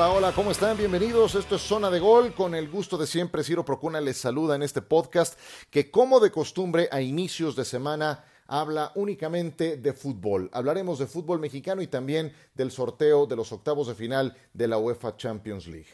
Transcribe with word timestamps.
Hola, 0.00 0.12
hola, 0.14 0.32
¿cómo 0.32 0.50
están? 0.50 0.78
Bienvenidos. 0.78 1.34
Esto 1.34 1.56
es 1.56 1.60
Zona 1.60 1.90
de 1.90 2.00
Gol. 2.00 2.32
Con 2.32 2.54
el 2.54 2.70
gusto 2.70 2.96
de 2.96 3.06
siempre, 3.06 3.44
Ciro 3.44 3.66
Procuna 3.66 4.00
les 4.00 4.16
saluda 4.16 4.56
en 4.56 4.62
este 4.62 4.80
podcast 4.80 5.38
que, 5.68 5.90
como 5.90 6.20
de 6.20 6.30
costumbre, 6.30 6.88
a 6.90 7.02
inicios 7.02 7.54
de 7.54 7.66
semana 7.66 8.24
habla 8.46 8.92
únicamente 8.94 9.76
de 9.76 9.92
fútbol. 9.92 10.48
Hablaremos 10.54 10.98
de 10.98 11.06
fútbol 11.06 11.38
mexicano 11.38 11.82
y 11.82 11.86
también 11.86 12.32
del 12.54 12.70
sorteo 12.70 13.26
de 13.26 13.36
los 13.36 13.52
octavos 13.52 13.88
de 13.88 13.94
final 13.94 14.34
de 14.54 14.68
la 14.68 14.78
UEFA 14.78 15.18
Champions 15.18 15.66
League. 15.66 15.90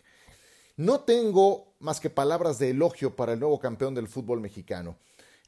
No 0.76 1.00
tengo 1.00 1.74
más 1.80 1.98
que 1.98 2.08
palabras 2.08 2.60
de 2.60 2.70
elogio 2.70 3.16
para 3.16 3.32
el 3.32 3.40
nuevo 3.40 3.58
campeón 3.58 3.92
del 3.96 4.06
fútbol 4.06 4.40
mexicano. 4.40 4.98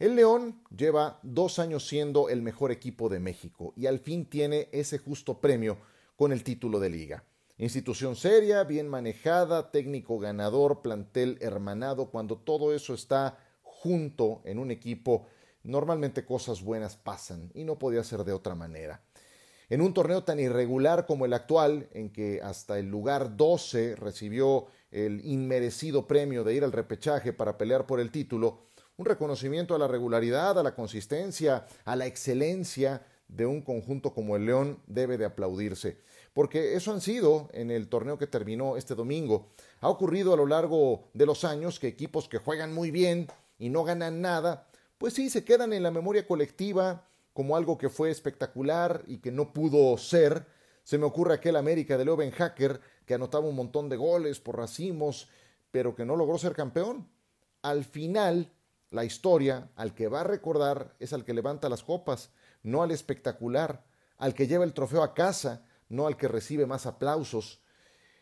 El 0.01 0.16
León 0.16 0.65
lleva 0.77 1.21
dos 1.23 1.61
años 1.61 1.87
siendo 1.87 2.29
el 2.29 2.43
mejor 2.43 2.73
equipo 2.73 3.09
de 3.09 3.21
México 3.21 3.73
y 3.77 3.87
al 3.87 4.01
fin 4.01 4.27
tiene 4.27 4.69
ese 4.73 4.99
justo 4.99 5.41
premio 5.41 5.79
con 6.16 6.33
el 6.33 6.43
título 6.43 6.80
de 6.80 6.91
liga. 6.91 7.25
Institución 7.61 8.15
seria, 8.15 8.62
bien 8.62 8.89
manejada, 8.89 9.73
técnico 9.73 10.21
ganador, 10.21 10.80
plantel 10.80 11.39
hermanado, 11.41 12.09
cuando 12.09 12.39
todo 12.39 12.73
eso 12.73 12.95
está 12.95 13.37
junto 13.62 14.43
en 14.45 14.61
un 14.61 14.71
equipo, 14.71 15.27
normalmente 15.65 16.25
cosas 16.25 16.63
buenas 16.63 16.97
pasan 16.97 17.51
y 17.55 17.65
no 17.65 17.77
podía 17.77 18.05
ser 18.05 18.23
de 18.23 18.33
otra 18.33 18.55
manera. 18.55 19.02
En 19.69 19.80
un 19.80 19.93
torneo 19.93 20.23
tan 20.23 20.39
irregular 20.39 21.05
como 21.05 21.27
el 21.27 21.33
actual, 21.33 21.89
en 21.95 22.13
que 22.13 22.41
hasta 22.43 22.79
el 22.79 22.87
lugar 22.89 23.37
12 23.37 23.97
recibió 23.97 24.66
el 24.93 25.21
inmerecido 25.25 26.07
premio 26.07 26.45
de 26.45 26.54
ir 26.54 26.63
al 26.63 26.71
repechaje 26.71 27.32
para 27.32 27.59
pelear 27.59 27.87
por 27.87 27.99
el 27.99 28.13
título, 28.13 28.60
un 28.97 29.04
reconocimiento 29.04 29.75
a 29.75 29.79
la 29.79 29.88
regularidad, 29.88 30.60
a 30.60 30.63
la 30.63 30.77
consistencia, 30.77 31.66
a 31.85 31.97
la 31.97 32.07
excelencia 32.07 33.02
de 33.29 33.46
un 33.46 33.62
conjunto 33.62 34.15
como 34.15 34.37
el 34.37 34.46
León 34.46 34.79
debe 34.87 35.18
de 35.18 35.26
aplaudirse 35.26 35.98
porque 36.38 36.76
eso 36.76 36.93
han 36.93 37.01
sido 37.01 37.48
en 37.52 37.73
el 37.73 37.88
torneo 37.88 38.16
que 38.16 38.29
terminó 38.29 38.76
este 38.76 38.95
domingo. 38.95 39.48
Ha 39.80 39.88
ocurrido 39.88 40.32
a 40.32 40.37
lo 40.37 40.46
largo 40.46 41.09
de 41.12 41.26
los 41.26 41.43
años 41.43 41.80
que 41.80 41.88
equipos 41.88 42.29
que 42.29 42.38
juegan 42.38 42.73
muy 42.73 42.93
bien 42.93 43.26
y 43.59 43.70
no 43.70 43.82
ganan 43.82 44.20
nada, 44.20 44.68
pues 44.98 45.15
sí, 45.15 45.30
se 45.30 45.43
quedan 45.43 45.73
en 45.73 45.82
la 45.82 45.90
memoria 45.90 46.29
colectiva 46.29 47.09
como 47.32 47.57
algo 47.57 47.76
que 47.76 47.88
fue 47.88 48.12
espectacular 48.12 49.02
y 49.09 49.18
que 49.18 49.32
no 49.32 49.52
pudo 49.52 49.98
ser. 49.98 50.46
Se 50.85 50.96
me 50.96 51.07
ocurre 51.07 51.35
aquel 51.35 51.57
América 51.57 51.98
de 51.98 52.04
Leuven 52.04 52.30
Hacker 52.30 52.80
que 53.04 53.15
anotaba 53.15 53.48
un 53.48 53.57
montón 53.57 53.88
de 53.88 53.96
goles 53.96 54.38
por 54.38 54.59
racimos, 54.59 55.29
pero 55.73 55.96
que 55.96 56.04
no 56.04 56.15
logró 56.15 56.38
ser 56.38 56.54
campeón. 56.54 57.09
Al 57.63 57.85
final, 57.85 58.52
la 58.90 59.04
historia, 59.04 59.73
al 59.74 59.92
que 59.92 60.07
va 60.07 60.20
a 60.20 60.24
recordar, 60.24 60.95
es 61.01 61.13
al 61.13 61.24
que 61.24 61.35
levanta 61.35 61.68
las 61.68 61.82
copas, 61.82 62.30
no 62.69 62.83
al 62.83 62.91
espectacular, 62.91 63.85
al 64.16 64.34
que 64.34 64.47
lleva 64.47 64.65
el 64.65 64.75
trofeo 64.75 65.03
a 65.03 65.15
casa, 65.15 65.65
no 65.88 66.06
al 66.06 66.16
que 66.16 66.28
recibe 66.28 66.66
más 66.66 66.87
aplausos. 66.87 67.62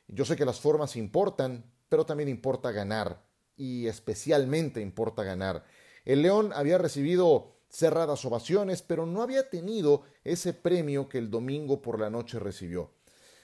Yo 0.09 0.25
sé 0.25 0.37
que 0.37 0.45
las 0.45 0.61
formas 0.61 0.97
importan, 0.97 1.65
pero 1.89 2.07
también 2.07 2.29
importa 2.29 2.71
ganar, 2.71 3.23
y 3.57 3.87
especialmente 3.87 4.81
importa 4.81 5.25
ganar. 5.25 5.65
El 6.05 6.23
León 6.23 6.53
había 6.55 6.79
recibido 6.79 7.57
cerradas 7.69 8.25
ovaciones, 8.25 8.83
pero 8.83 9.07
no 9.07 9.23
había 9.23 9.51
tenido 9.51 10.03
ese 10.25 10.53
premio 10.53 11.09
que 11.09 11.19
el 11.19 11.31
domingo 11.31 11.83
por 11.83 11.99
la 11.99 12.11
noche 12.11 12.39
recibió. 12.39 12.93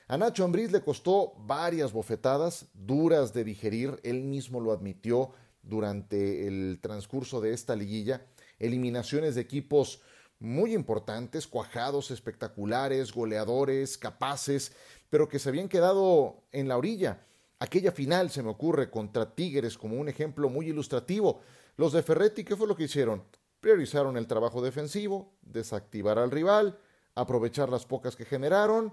A 0.09 0.17
Nacho 0.17 0.45
Ambriz 0.45 0.71
le 0.71 0.83
costó 0.83 1.35
varias 1.39 1.93
bofetadas, 1.93 2.67
duras 2.75 3.33
de 3.33 3.45
digerir, 3.45 3.99
él 4.03 4.23
mismo 4.23 4.61
lo 4.61 4.73
admitió 4.73 5.33
durante 5.63 6.47
el 6.47 6.81
transcurso 6.81 7.41
de 7.41 7.53
esta 7.53 7.75
liguilla, 7.77 8.27
eliminaciones 8.59 9.35
de 9.35 9.41
equipos 9.41 10.03
muy 10.43 10.75
importantes, 10.75 11.47
cuajados, 11.47 12.11
espectaculares, 12.11 13.13
goleadores, 13.13 13.97
capaces, 13.97 14.73
pero 15.09 15.29
que 15.29 15.39
se 15.39 15.49
habían 15.49 15.69
quedado 15.69 16.43
en 16.51 16.69
la 16.69 16.77
orilla. 16.77 17.25
Aquella 17.59 17.93
final 17.93 18.31
se 18.31 18.43
me 18.43 18.51
ocurre 18.51 18.91
contra 18.91 19.35
Tigres 19.35 19.79
como 19.79 19.97
un 19.97 20.09
ejemplo 20.09 20.49
muy 20.49 20.69
ilustrativo. 20.69 21.41
Los 21.77 21.93
de 21.93 22.03
Ferretti, 22.03 22.45
¿qué 22.45 22.57
fue 22.57 22.67
lo 22.67 22.75
que 22.75 22.85
hicieron? 22.85 23.23
Priorizaron 23.61 24.17
el 24.17 24.27
trabajo 24.27 24.61
defensivo, 24.61 25.33
desactivar 25.43 26.19
al 26.19 26.33
rival, 26.33 26.77
aprovechar 27.15 27.69
las 27.69 27.87
pocas 27.87 28.17
que 28.17 28.25
generaron, 28.25 28.93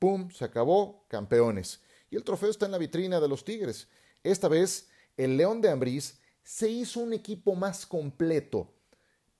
¡pum! 0.00 0.30
Se 0.30 0.44
acabó, 0.44 1.06
campeones. 1.08 1.80
Y 2.10 2.16
el 2.16 2.24
trofeo 2.24 2.50
está 2.50 2.66
en 2.66 2.72
la 2.72 2.78
vitrina 2.78 3.20
de 3.20 3.28
los 3.28 3.44
Tigres. 3.44 3.88
Esta 4.24 4.48
vez, 4.48 4.88
el 5.16 5.36
León 5.36 5.60
de 5.60 5.70
Ambrís 5.70 6.18
se 6.42 6.68
hizo 6.68 7.00
un 7.00 7.12
equipo 7.12 7.54
más 7.54 7.86
completo 7.86 8.74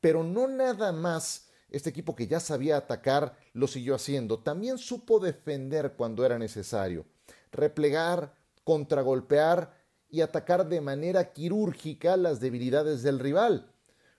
pero 0.03 0.25
no 0.25 0.49
nada 0.49 0.93
más 0.93 1.49
este 1.71 1.89
equipo 1.89 2.15
que 2.15 2.27
ya 2.27 2.41
sabía 2.41 2.77
atacar 2.77 3.39
lo 3.55 3.67
siguió 3.69 3.95
haciendo, 3.95 4.41
también 4.41 4.77
supo 4.77 5.21
defender 5.21 5.95
cuando 5.97 6.27
era 6.27 6.39
necesario, 6.39 7.07
replegar, 7.53 8.35
contragolpear 8.65 9.73
y 10.11 10.21
atacar 10.21 10.69
de 10.69 10.81
manera 10.81 11.33
quirúrgica 11.33 12.17
las 12.17 12.41
debilidades 12.41 13.03
del 13.03 13.21
rival, 13.21 13.73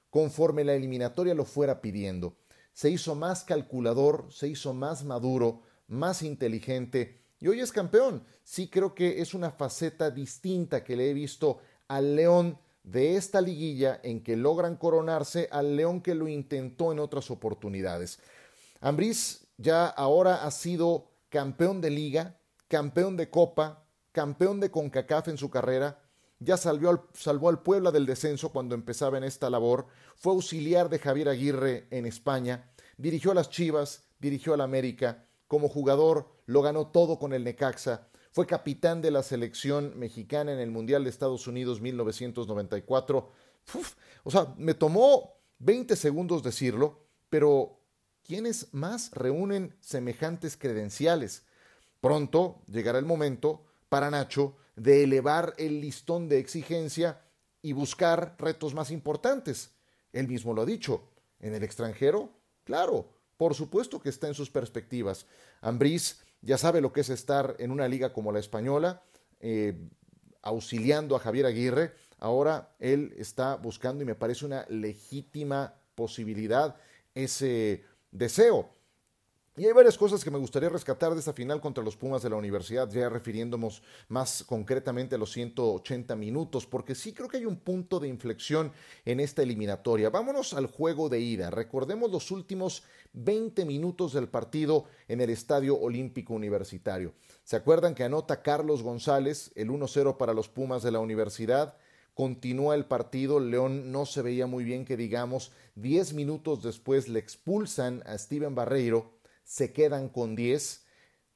conforme 0.10 0.64
la 0.64 0.74
eliminatoria 0.74 1.36
lo 1.36 1.46
fuera 1.46 1.82
pidiendo. 1.82 2.38
Se 2.72 2.90
hizo 2.90 3.14
más 3.14 3.44
calculador, 3.44 4.28
se 4.32 4.48
hizo 4.48 4.74
más 4.74 5.04
maduro, 5.04 5.62
más 5.88 6.24
inteligente 6.24 7.22
y 7.40 7.50
hoy 7.50 7.60
es 7.60 7.74
campeón. 7.74 8.24
Sí 8.44 8.70
creo 8.70 8.96
que 8.96 9.22
es 9.22 9.34
una 9.34 9.52
faceta 9.52 10.10
distinta 10.10 10.82
que 10.82 10.96
le 10.96 11.12
he 11.12 11.14
visto 11.14 11.60
al 11.90 12.16
León 12.16 12.58
de 12.84 13.16
esta 13.16 13.42
liguilla 13.42 14.00
en 14.04 14.24
que 14.24 14.36
logran 14.36 14.76
coronarse 14.76 15.48
al 15.52 15.76
León 15.76 16.02
que 16.02 16.16
lo 16.16 16.28
intentó 16.28 16.92
en 16.92 17.00
otras 17.00 17.32
oportunidades. 17.32 18.20
Ambriz 18.82 19.48
ya 19.58 19.88
ahora 19.88 20.44
ha 20.44 20.52
sido 20.52 21.12
campeón 21.30 21.82
de 21.82 21.90
liga, 21.90 22.38
campeón 22.68 23.18
de 23.18 23.30
copa, 23.30 23.86
campeón 24.12 24.60
de 24.60 24.70
CONCACAF 24.70 25.30
en 25.30 25.38
su 25.38 25.50
carrera, 25.50 26.00
ya 26.40 26.58
salvó 26.58 26.90
al, 26.90 27.02
salvó 27.14 27.50
al 27.50 27.64
Puebla 27.64 27.92
del 27.92 28.06
descenso 28.06 28.50
cuando 28.50 28.76
empezaba 28.76 29.18
en 29.18 29.24
esta 29.24 29.50
labor, 29.50 29.88
fue 30.16 30.34
auxiliar 30.34 30.90
de 30.90 31.00
Javier 31.00 31.30
Aguirre 31.30 31.88
en 31.90 32.06
España, 32.06 32.70
dirigió 32.98 33.32
a 33.32 33.36
las 33.36 33.50
Chivas, 33.50 34.04
dirigió 34.20 34.54
al 34.54 34.62
América, 34.62 35.26
como 35.48 35.70
jugador 35.70 36.28
lo 36.46 36.62
ganó 36.62 36.88
todo 36.88 37.18
con 37.18 37.32
el 37.34 37.44
Necaxa, 37.44 38.08
fue 38.34 38.48
capitán 38.48 39.00
de 39.02 39.12
la 39.12 39.22
selección 39.22 39.98
mexicana 39.98 40.52
en 40.52 40.60
el 40.60 40.72
Mundial 40.72 41.04
de 41.04 41.12
Estados 41.12 41.46
Unidos 41.46 41.80
1994. 41.82 43.30
o 44.24 44.32
sea, 44.32 44.56
me 44.58 44.74
tomó 44.74 45.36
20 45.60 45.96
segundos 45.96 46.42
decirlo, 46.42 47.06
pero 47.30 47.80
¿quiénes 48.24 48.74
más 48.74 49.12
reúnen 49.12 49.78
semejantes 49.82 50.58
credenciales? 50.58 51.44
Pronto 52.02 52.64
llegará 52.66 52.98
el 52.98 53.06
momento 53.06 53.66
para 53.88 54.10
Nacho 54.10 54.58
de 54.76 55.04
elevar 55.04 55.54
el 55.60 55.80
listón 55.80 56.28
de 56.28 56.40
exigencia 56.40 57.22
y 57.62 57.74
buscar 57.74 58.36
retos 58.40 58.74
más 58.74 58.90
importantes. 58.90 59.76
Él 60.12 60.28
mismo 60.28 60.56
lo 60.56 60.64
ha 60.64 60.66
dicho. 60.66 61.08
¿En 61.40 61.54
el 61.54 61.64
extranjero? 61.64 62.32
Claro, 62.64 63.10
por 63.38 63.54
supuesto 63.54 64.02
que 64.02 64.10
está 64.10 64.28
en 64.28 64.34
sus 64.34 64.50
perspectivas. 64.50 65.28
Ambriz 65.62 66.23
ya 66.44 66.58
sabe 66.58 66.82
lo 66.82 66.92
que 66.92 67.02
es 67.02 67.10
estar 67.10 67.56
en 67.58 67.72
una 67.72 67.88
liga 67.88 68.14
como 68.14 68.32
la 68.32 68.40
española, 68.40 69.02
eh, 69.40 69.76
auxiliando 70.42 71.16
a 71.16 71.20
Javier 71.20 71.46
Aguirre. 71.46 71.94
Ahora 72.20 72.76
él 72.80 73.14
está 73.18 73.56
buscando 73.56 74.04
y 74.04 74.06
me 74.06 74.16
parece 74.16 74.46
una 74.46 74.66
legítima 74.70 75.74
posibilidad 75.96 76.76
ese 77.16 77.84
deseo. 78.12 78.70
Y 79.56 79.68
hay 79.68 79.72
varias 79.72 80.00
cosas 80.00 80.24
que 80.24 80.32
me 80.32 80.40
gustaría 80.40 80.68
rescatar 80.68 81.14
de 81.14 81.20
esta 81.20 81.32
final 81.32 81.62
contra 81.62 81.84
los 81.84 81.96
Pumas 81.96 82.24
de 82.24 82.30
la 82.32 82.38
Universidad, 82.38 82.90
ya 82.90 83.08
refiriéndonos 83.08 83.84
más 84.08 84.44
concretamente 84.44 85.14
a 85.14 85.20
los 85.20 85.32
180 85.32 86.16
minutos, 86.16 86.66
porque 86.66 86.96
sí 86.96 87.14
creo 87.14 87.30
que 87.30 87.38
hay 87.38 87.46
un 87.46 87.58
punto 87.58 88.00
de 88.00 88.08
inflexión 88.08 88.72
en 89.06 89.20
esta 89.20 89.44
eliminatoria. 89.44 90.10
Vámonos 90.10 90.56
al 90.56 90.66
juego 90.66 91.08
de 91.08 91.20
ida. 91.20 91.52
Recordemos 91.52 92.10
los 92.10 92.32
últimos 92.32 92.82
20 93.14 93.64
minutos 93.66 94.14
del 94.14 94.28
partido 94.28 94.86
en 95.08 95.22
el 95.22 95.30
Estadio 95.30 95.80
Olímpico 95.80 96.34
Universitario. 96.34 97.14
¿Se 97.44 97.56
acuerdan 97.56 97.94
que 97.94 98.04
anota 98.04 98.42
Carlos 98.42 98.82
González 98.82 99.52
el 99.54 99.70
1-0 99.70 100.18
para 100.18 100.34
los 100.34 100.50
Pumas 100.50 100.82
de 100.82 100.90
la 100.90 101.00
Universidad? 101.00 101.78
Continúa 102.16 102.74
el 102.74 102.86
partido, 102.86 103.40
León 103.40 103.92
no 103.92 104.08
se 104.08 104.24
veía 104.24 104.48
muy 104.48 104.64
bien 104.64 104.84
que 104.84 104.98
digamos, 104.98 105.52
10 105.76 106.16
minutos 106.16 106.64
después 106.64 107.08
le 107.08 107.20
expulsan 107.20 108.02
a 108.08 108.18
Steven 108.18 108.56
Barreiro 108.56 109.22
se 109.44 109.74
quedan 109.74 110.10
con 110.10 110.36
10. 110.36 110.86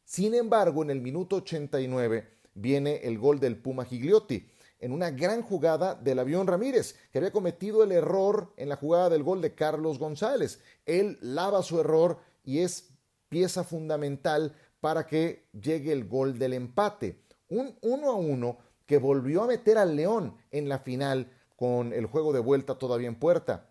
Sin 0.04 0.34
embargo, 0.34 0.84
en 0.84 0.90
el 0.90 1.02
minuto 1.02 1.38
89 1.38 2.28
viene 2.54 3.02
el 3.04 3.18
gol 3.20 3.40
del 3.40 3.58
Puma 3.58 3.86
Gigliotti, 3.86 4.50
en 4.80 4.92
una 4.92 5.10
gran 5.12 5.42
jugada 5.42 5.96
del 5.96 6.20
avión 6.20 6.48
Ramírez, 6.48 6.96
que 7.12 7.18
había 7.18 7.32
cometido 7.32 7.84
el 7.84 7.92
error 7.92 8.54
en 8.58 8.70
la 8.70 8.76
jugada 8.76 9.10
del 9.10 9.24
gol 9.24 9.42
de 9.42 9.56
Carlos 9.56 9.98
González. 9.98 10.60
Él 10.86 11.18
lava 11.22 11.64
su 11.64 11.80
error 11.80 12.20
y 12.44 12.60
es 12.60 12.90
pieza 13.30 13.64
fundamental 13.64 14.56
para 14.80 15.06
que 15.06 15.48
llegue 15.52 15.92
el 15.92 16.08
gol 16.08 16.38
del 16.38 16.54
empate. 16.54 17.20
Un 17.50 17.78
1 17.82 18.10
a 18.10 18.16
1 18.16 18.58
que 18.86 18.98
volvió 18.98 19.44
a 19.44 19.48
meter 19.48 19.78
al 19.78 19.96
León 19.96 20.38
en 20.52 20.70
la 20.70 20.80
final 20.80 21.32
con 21.56 21.92
el 21.92 22.06
juego 22.06 22.32
de 22.32 22.40
vuelta 22.40 22.78
todavía 22.78 23.08
en 23.08 23.20
puerta. 23.20 23.70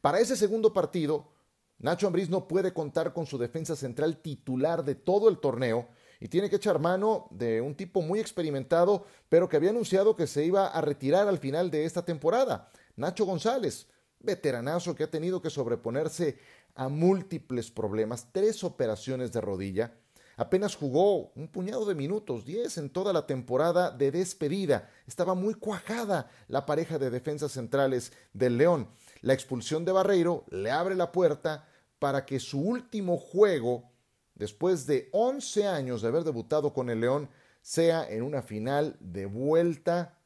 Para 0.00 0.20
ese 0.20 0.36
segundo 0.36 0.72
partido, 0.72 1.28
Nacho 1.78 2.06
Ambriz 2.06 2.30
no 2.30 2.48
puede 2.48 2.72
contar 2.72 3.12
con 3.12 3.26
su 3.26 3.36
defensa 3.38 3.76
central 3.76 4.18
titular 4.18 4.84
de 4.84 4.94
todo 4.94 5.28
el 5.28 5.38
torneo 5.38 5.88
y 6.20 6.28
tiene 6.28 6.48
que 6.48 6.56
echar 6.56 6.78
mano 6.78 7.28
de 7.30 7.60
un 7.60 7.74
tipo 7.74 8.00
muy 8.00 8.18
experimentado, 8.18 9.04
pero 9.28 9.48
que 9.48 9.56
había 9.56 9.70
anunciado 9.70 10.16
que 10.16 10.26
se 10.26 10.44
iba 10.44 10.68
a 10.68 10.80
retirar 10.80 11.28
al 11.28 11.38
final 11.38 11.70
de 11.70 11.84
esta 11.84 12.04
temporada, 12.04 12.70
Nacho 12.96 13.26
González, 13.26 13.88
veteranazo 14.20 14.94
que 14.94 15.04
ha 15.04 15.10
tenido 15.10 15.42
que 15.42 15.50
sobreponerse 15.50 16.38
a 16.74 16.88
múltiples 16.88 17.70
problemas, 17.70 18.28
tres 18.32 18.64
operaciones 18.64 19.32
de 19.32 19.40
rodilla, 19.42 19.94
apenas 20.36 20.76
jugó 20.76 21.32
un 21.34 21.48
puñado 21.48 21.84
de 21.86 21.94
minutos, 21.94 22.44
diez 22.44 22.78
en 22.78 22.90
toda 22.90 23.12
la 23.12 23.26
temporada 23.26 23.90
de 23.90 24.10
despedida. 24.10 24.90
Estaba 25.06 25.34
muy 25.34 25.54
cuajada 25.54 26.30
la 26.48 26.66
pareja 26.66 26.98
de 26.98 27.10
defensas 27.10 27.52
centrales 27.52 28.12
del 28.32 28.58
León. 28.58 28.88
La 29.20 29.32
expulsión 29.32 29.84
de 29.84 29.92
Barreiro 29.92 30.44
le 30.50 30.70
abre 30.70 30.94
la 30.94 31.12
puerta 31.12 31.68
para 31.98 32.24
que 32.26 32.40
su 32.40 32.60
último 32.60 33.16
juego, 33.16 33.90
después 34.34 34.86
de 34.86 35.08
11 35.12 35.66
años 35.66 36.02
de 36.02 36.08
haber 36.08 36.24
debutado 36.24 36.72
con 36.72 36.90
el 36.90 37.00
León, 37.00 37.30
sea 37.62 38.08
en 38.08 38.22
una 38.22 38.42
final 38.42 38.96
de 39.00 39.26
vuelta 39.26 40.18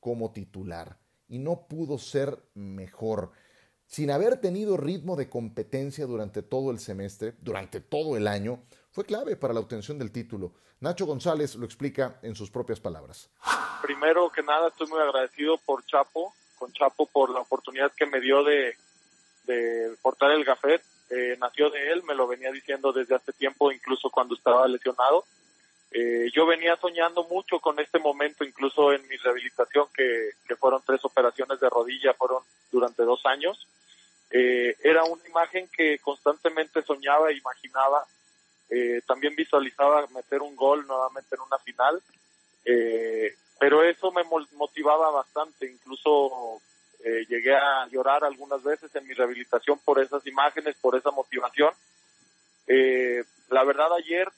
como 0.00 0.32
titular. 0.32 0.98
Y 1.28 1.38
no 1.38 1.66
pudo 1.68 1.98
ser 1.98 2.42
mejor 2.54 3.32
sin 3.88 4.10
haber 4.10 4.38
tenido 4.38 4.76
ritmo 4.76 5.16
de 5.16 5.30
competencia 5.30 6.06
durante 6.06 6.42
todo 6.42 6.70
el 6.70 6.78
semestre, 6.78 7.34
durante 7.40 7.80
todo 7.80 8.18
el 8.18 8.28
año, 8.28 8.62
fue 8.90 9.04
clave 9.04 9.34
para 9.34 9.54
la 9.54 9.60
obtención 9.60 9.98
del 9.98 10.12
título. 10.12 10.52
Nacho 10.80 11.06
González 11.06 11.56
lo 11.56 11.64
explica 11.64 12.18
en 12.22 12.34
sus 12.34 12.50
propias 12.50 12.78
palabras. 12.78 13.30
Primero 13.82 14.30
que 14.30 14.42
nada, 14.42 14.68
estoy 14.68 14.88
muy 14.88 15.00
agradecido 15.00 15.56
por 15.64 15.84
Chapo, 15.86 16.34
con 16.58 16.72
Chapo 16.72 17.06
por 17.06 17.30
la 17.30 17.40
oportunidad 17.40 17.92
que 17.92 18.06
me 18.06 18.20
dio 18.20 18.42
de, 18.44 18.74
portar 20.02 20.32
el 20.32 20.44
gafet. 20.44 20.82
Eh, 21.10 21.36
nació 21.40 21.70
de 21.70 21.90
él, 21.90 22.02
me 22.02 22.14
lo 22.14 22.26
venía 22.26 22.52
diciendo 22.52 22.92
desde 22.92 23.14
hace 23.14 23.32
tiempo, 23.32 23.72
incluso 23.72 24.10
cuando 24.10 24.34
estaba 24.34 24.68
lesionado. 24.68 25.24
Eh, 25.90 26.30
yo 26.34 26.44
venía 26.44 26.76
soñando 26.76 27.24
mucho 27.24 27.60
con 27.60 27.78
este 27.80 27.98
momento, 27.98 28.44
incluso 28.44 28.92
en 28.92 29.06
mi 29.08 29.16
rehabilitación, 29.16 29.86
que, 29.94 30.30
que 30.46 30.56
fueron 30.56 30.82
tres 30.84 31.02
operaciones 31.04 31.60
de 31.60 31.70
rodilla, 31.70 32.12
fueron 32.12 32.42
durante 32.70 33.02
dos 33.04 33.24
años. 33.24 33.66
Eh, 34.30 34.76
era 34.82 35.04
una 35.04 35.26
imagen 35.26 35.68
que 35.74 35.98
constantemente 36.00 36.82
soñaba 36.82 37.30
e 37.30 37.36
imaginaba. 37.36 38.04
Eh, 38.70 39.00
también 39.06 39.34
visualizaba 39.34 40.06
meter 40.08 40.42
un 40.42 40.54
gol 40.54 40.86
nuevamente 40.86 41.34
en 41.34 41.40
una 41.40 41.58
final. 41.58 42.02
Eh, 43.58 43.60
pero 43.60 43.82
eso 43.82 44.12
me 44.12 44.22
motivaba 44.52 45.10
bastante. 45.10 45.70
Incluso 45.70 46.60
llegué 47.28 47.54
a 47.54 47.86
llorar 47.86 48.24
algunas 48.24 48.62
veces 48.62 48.94
en 48.94 49.06
mi 49.06 49.14
rehabilitación 49.14 49.78
por 49.84 50.02
esas 50.02 50.26
imágenes, 50.26 50.76
por 50.80 50.96
esa 50.96 51.10
motivación. 51.10 51.70
la 52.66 53.64
verdad 53.64 53.94
ayer 53.94 54.28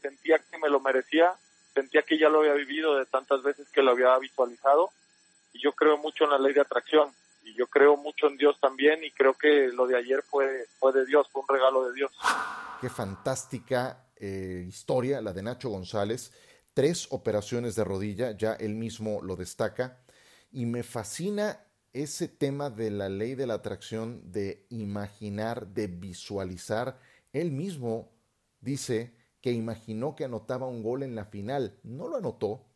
sentía 0.00 0.38
que 0.38 0.58
me 0.58 0.68
lo 0.68 0.80
merecía, 0.80 1.34
sentía 1.74 2.02
que 2.02 2.18
ya 2.18 2.28
lo 2.28 2.40
había 2.40 2.54
vivido 2.54 2.96
de 2.96 3.06
tantas 3.06 3.42
veces 3.42 3.68
que 3.70 3.82
lo 3.82 3.90
había 3.90 4.16
visualizado 4.18 4.90
y 5.52 5.60
yo 5.60 5.72
creo 5.72 5.98
mucho 5.98 6.24
en 6.24 6.30
la 6.30 6.38
ley 6.38 6.52
de 6.52 6.60
atracción 6.60 7.10
y 7.44 7.54
yo 7.54 7.66
creo 7.66 7.96
mucho 7.96 8.26
en 8.26 8.36
Dios 8.36 8.58
también 8.60 9.04
y 9.04 9.10
creo 9.10 9.34
que 9.34 9.68
lo 9.68 9.86
de 9.86 9.96
ayer 9.96 10.22
fue, 10.22 10.66
fue 10.78 10.92
de 10.92 11.06
Dios, 11.06 11.28
fue 11.30 11.42
un 11.42 11.48
regalo 11.48 11.88
de 11.88 11.94
Dios. 11.94 12.12
Qué 12.80 12.88
fantástica 12.88 14.06
eh, 14.16 14.64
historia 14.66 15.20
la 15.20 15.32
de 15.32 15.42
Nacho 15.42 15.68
González. 15.68 16.32
Tres 16.76 17.06
operaciones 17.08 17.74
de 17.74 17.84
rodilla, 17.84 18.32
ya 18.32 18.52
él 18.52 18.74
mismo 18.74 19.22
lo 19.22 19.34
destaca. 19.34 19.98
Y 20.52 20.66
me 20.66 20.82
fascina 20.82 21.64
ese 21.94 22.28
tema 22.28 22.68
de 22.68 22.90
la 22.90 23.08
ley 23.08 23.34
de 23.34 23.46
la 23.46 23.54
atracción, 23.54 24.30
de 24.30 24.66
imaginar, 24.68 25.68
de 25.68 25.86
visualizar. 25.86 26.98
Él 27.32 27.50
mismo 27.50 28.12
dice 28.60 29.14
que 29.40 29.52
imaginó 29.52 30.14
que 30.14 30.26
anotaba 30.26 30.66
un 30.66 30.82
gol 30.82 31.02
en 31.02 31.14
la 31.14 31.24
final. 31.24 31.80
No 31.82 32.08
lo 32.08 32.16
anotó, 32.16 32.66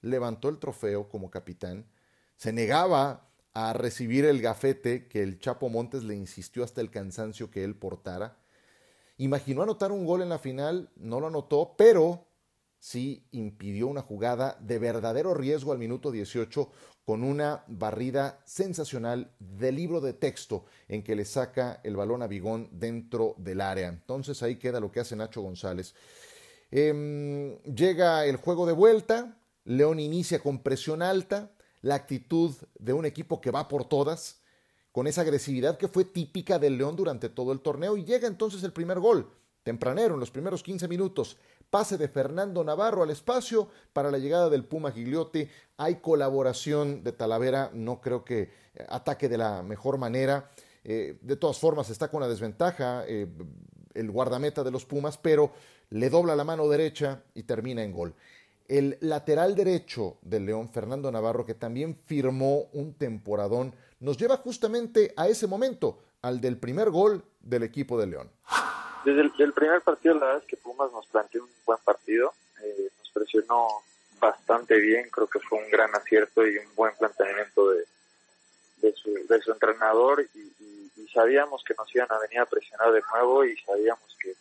levantó 0.00 0.48
el 0.48 0.58
trofeo 0.58 1.10
como 1.10 1.30
capitán, 1.30 1.84
se 2.36 2.54
negaba 2.54 3.28
a 3.52 3.74
recibir 3.74 4.24
el 4.24 4.40
gafete 4.40 5.08
que 5.08 5.22
el 5.22 5.40
Chapo 5.40 5.68
Montes 5.68 6.04
le 6.04 6.14
insistió 6.14 6.64
hasta 6.64 6.80
el 6.80 6.90
cansancio 6.90 7.50
que 7.50 7.64
él 7.64 7.76
portara. 7.76 8.38
Imaginó 9.18 9.62
anotar 9.62 9.92
un 9.92 10.06
gol 10.06 10.22
en 10.22 10.30
la 10.30 10.38
final, 10.38 10.90
no 10.96 11.20
lo 11.20 11.26
anotó, 11.26 11.74
pero 11.76 12.26
sí 12.78 13.26
impidió 13.32 13.86
una 13.86 14.02
jugada 14.02 14.56
de 14.60 14.78
verdadero 14.78 15.34
riesgo 15.34 15.72
al 15.72 15.78
minuto 15.78 16.10
18 16.10 16.70
con 17.04 17.22
una 17.22 17.64
barrida 17.68 18.40
sensacional 18.44 19.30
de 19.38 19.70
libro 19.70 20.00
de 20.00 20.12
texto 20.12 20.64
en 20.88 21.04
que 21.04 21.14
le 21.14 21.24
saca 21.24 21.80
el 21.84 21.94
balón 21.94 22.22
a 22.22 22.26
Bigón 22.26 22.68
dentro 22.72 23.34
del 23.38 23.60
área. 23.60 23.88
Entonces 23.88 24.42
ahí 24.42 24.56
queda 24.56 24.80
lo 24.80 24.90
que 24.90 25.00
hace 25.00 25.14
Nacho 25.14 25.40
González. 25.40 25.94
Em, 26.70 27.56
llega 27.62 28.26
el 28.26 28.36
juego 28.36 28.66
de 28.66 28.72
vuelta, 28.72 29.38
León 29.64 30.00
inicia 30.00 30.40
con 30.40 30.62
presión 30.62 31.00
alta, 31.00 31.52
la 31.80 31.94
actitud 31.94 32.52
de 32.78 32.92
un 32.92 33.06
equipo 33.06 33.40
que 33.40 33.52
va 33.52 33.68
por 33.68 33.88
todas, 33.88 34.40
con 34.90 35.06
esa 35.06 35.20
agresividad 35.20 35.76
que 35.76 35.88
fue 35.88 36.04
típica 36.04 36.58
del 36.58 36.76
León 36.76 36.96
durante 36.96 37.28
todo 37.28 37.52
el 37.52 37.60
torneo 37.60 37.96
y 37.96 38.04
llega 38.04 38.26
entonces 38.26 38.64
el 38.64 38.72
primer 38.72 38.98
gol, 38.98 39.30
tempranero, 39.62 40.14
en 40.14 40.20
los 40.20 40.30
primeros 40.30 40.62
15 40.62 40.88
minutos, 40.88 41.36
pase 41.70 41.98
de 41.98 42.08
Fernando 42.08 42.62
Navarro 42.64 43.02
al 43.02 43.10
espacio. 43.10 43.68
Para 43.92 44.10
la 44.10 44.18
llegada 44.18 44.50
del 44.50 44.64
Puma 44.64 44.92
Gigliotti, 44.92 45.48
hay 45.76 45.96
colaboración 45.96 47.02
de 47.02 47.12
Talavera, 47.12 47.70
no 47.72 48.00
creo 48.00 48.24
que 48.24 48.50
ataque 48.88 49.28
de 49.28 49.38
la 49.38 49.62
mejor 49.62 49.98
manera, 49.98 50.50
eh, 50.84 51.18
de 51.20 51.36
todas 51.36 51.58
formas 51.58 51.90
está 51.90 52.08
con 52.08 52.20
la 52.20 52.28
desventaja 52.28 53.04
eh, 53.06 53.26
el 53.94 54.10
guardameta 54.10 54.62
de 54.62 54.70
los 54.70 54.84
Pumas, 54.84 55.18
pero 55.18 55.52
le 55.90 56.10
dobla 56.10 56.36
la 56.36 56.44
mano 56.44 56.68
derecha 56.68 57.22
y 57.34 57.42
termina 57.44 57.82
en 57.82 57.92
gol. 57.92 58.14
El 58.68 58.98
lateral 59.00 59.54
derecho 59.54 60.18
del 60.22 60.46
León, 60.46 60.68
Fernando 60.68 61.10
Navarro, 61.10 61.46
que 61.46 61.54
también 61.54 61.96
firmó 62.04 62.64
un 62.72 62.94
temporadón, 62.94 63.74
nos 64.00 64.16
lleva 64.16 64.36
justamente 64.38 65.12
a 65.16 65.28
ese 65.28 65.46
momento, 65.46 66.00
al 66.22 66.40
del 66.40 66.58
primer 66.58 66.90
gol 66.90 67.24
del 67.40 67.62
equipo 67.62 67.98
de 67.98 68.06
León. 68.08 68.30
Desde 69.06 69.44
el 69.44 69.52
primer 69.52 69.80
partido, 69.82 70.14
la 70.14 70.26
verdad 70.26 70.42
es 70.42 70.48
que 70.48 70.56
Pumas 70.56 70.90
nos 70.90 71.06
planteó 71.06 71.44
un 71.44 71.50
buen 71.64 71.78
partido, 71.84 72.34
eh, 72.62 72.90
nos 72.98 73.10
presionó 73.10 73.68
bastante 74.18 74.76
bien, 74.80 75.08
creo 75.10 75.28
que 75.28 75.40
fue 75.40 75.58
un 75.58 75.70
gran 75.70 75.94
acierto 75.94 76.46
y 76.46 76.58
un 76.58 76.74
buen 76.74 76.94
planteamiento 76.96 77.70
de, 77.70 77.84
de, 78.78 78.92
su, 79.42 79.52
entrenador 79.52 80.26
y, 80.34 80.52
sabíamos 81.14 81.64
que 81.64 81.74
nos 81.78 81.94
iban 81.94 82.12
a 82.12 82.18
venir 82.18 82.40
a 82.40 82.46
presionar 82.46 82.92
de 82.92 83.00
nuevo 83.10 83.42
y 83.42 83.56
sabíamos 83.62 84.14
que 84.20 84.34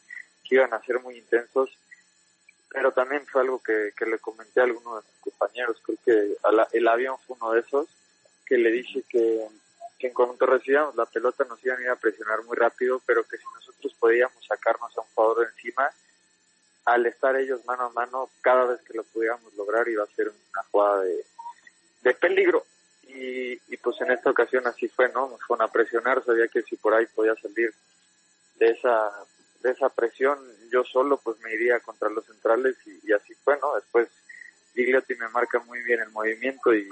iban 0.53 0.73
a 0.73 0.81
ser 0.81 0.99
muy 0.99 1.17
intensos 1.17 1.69
pero 2.75 2.91
también 2.91 3.25
fue 3.25 3.41
algo 3.41 3.61
que, 3.63 3.93
le 4.05 4.19
comenté 4.19 4.59
a 4.59 4.63
algunos 4.63 5.01
de 5.01 5.09
mis 5.09 5.21
compañeros, 5.21 5.81
creo 5.81 5.97
que 6.03 6.77
el 6.77 6.87
avión 6.89 7.15
fue 7.25 7.37
uno 7.39 7.53
de 7.53 7.61
esos, 7.61 7.87
que 8.45 8.57
le 8.57 8.69
dije 8.69 9.01
que, 9.07 9.47
que 9.97 10.07
en 10.07 10.13
cuanto 10.13 10.45
recibíamos 10.45 10.95
la 10.95 11.05
pelota 11.05 11.45
nos 11.45 11.63
iban 11.63 11.79
a 11.79 11.83
ir 11.83 11.89
a 11.89 11.95
presionar 11.95 12.43
muy 12.43 12.57
rápido, 12.57 13.01
pero 13.05 13.23
que 13.23 13.37
si 13.37 13.43
nosotros 13.53 13.93
podíamos 13.99 14.45
sacarnos 14.45 14.97
a 14.97 15.01
un 15.01 15.07
jugador 15.15 15.47
encima, 15.55 15.89
al 16.85 17.05
estar 17.05 17.35
ellos 17.35 17.65
mano 17.65 17.85
a 17.85 17.89
mano, 17.89 18.29
cada 18.41 18.65
vez 18.65 18.81
que 18.81 18.93
lo 18.93 19.03
pudiéramos 19.03 19.53
lograr 19.55 19.87
iba 19.87 20.03
a 20.03 20.15
ser 20.15 20.29
una 20.29 20.63
jugada 20.71 21.01
de, 21.01 21.25
de 22.01 22.13
peligro. 22.13 22.65
Y, 23.07 23.53
y 23.53 23.77
pues 23.77 23.99
en 24.01 24.11
esta 24.11 24.29
ocasión 24.29 24.67
así 24.67 24.87
fue, 24.87 25.09
¿no? 25.09 25.29
Nos 25.29 25.41
fueron 25.43 25.67
a 25.67 25.71
presionar, 25.71 26.23
sabía 26.23 26.47
que 26.47 26.63
si 26.63 26.75
por 26.75 26.93
ahí 26.93 27.05
podía 27.07 27.35
salir 27.35 27.73
de 28.55 28.71
esa 28.71 29.11
de 29.65 29.71
esa 29.71 29.89
presión 29.89 30.37
yo 30.71 30.83
solo 30.83 31.17
pues 31.17 31.39
me 31.39 31.51
iría 31.51 31.79
contra 31.79 32.09
los 32.09 32.25
centrales 32.25 32.75
y, 32.85 33.11
así 33.11 33.33
fue, 33.43 33.57
¿no? 33.59 33.75
Después 33.75 34.07
Gigliotti 34.73 35.15
me 35.15 35.27
marca 35.29 35.59
muy 35.59 35.81
bien 35.81 36.01
el 36.01 36.11
movimiento 36.11 36.73
y, 36.73 36.87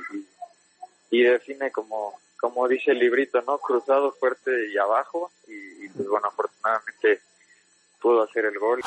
y, 1.11 1.23
define 1.23 1.71
como, 1.71 2.19
como 2.43 2.67
dice 2.67 2.91
el 2.91 2.99
librito, 2.99 3.41
¿no? 3.43 3.57
Cruzado, 3.57 4.11
fuerte 4.11 4.51
y 4.69 4.77
abajo 4.77 5.31
y, 5.47 5.87
pues 5.87 6.09
bueno, 6.09 6.27
afortunadamente 6.27 7.21
pudo 8.01 8.21
hacer 8.21 8.43
el 8.43 8.59
gol. 8.59 8.81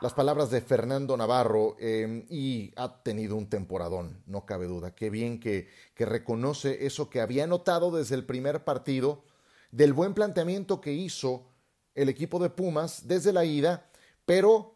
Las 0.00 0.14
palabras 0.14 0.50
de 0.50 0.62
Fernando 0.62 1.14
Navarro 1.14 1.76
em, 1.78 2.24
y 2.30 2.72
ha 2.76 3.02
tenido 3.02 3.36
un 3.36 3.50
temporadón, 3.50 4.22
no 4.24 4.46
cabe 4.46 4.64
duda. 4.64 4.94
Qué 4.94 5.10
bien 5.10 5.40
que, 5.40 5.68
que 5.94 6.06
reconoce 6.06 6.86
eso 6.86 7.10
que 7.10 7.20
había 7.20 7.46
notado 7.46 7.90
desde 7.90 8.14
el 8.14 8.24
primer 8.24 8.64
partido, 8.64 9.24
del 9.70 9.92
buen 9.92 10.14
planteamiento 10.14 10.80
que 10.80 10.92
hizo 10.92 11.50
el 11.94 12.08
equipo 12.08 12.38
de 12.38 12.48
Pumas 12.48 13.06
desde 13.06 13.34
la 13.34 13.44
ida, 13.44 13.90
pero 14.24 14.74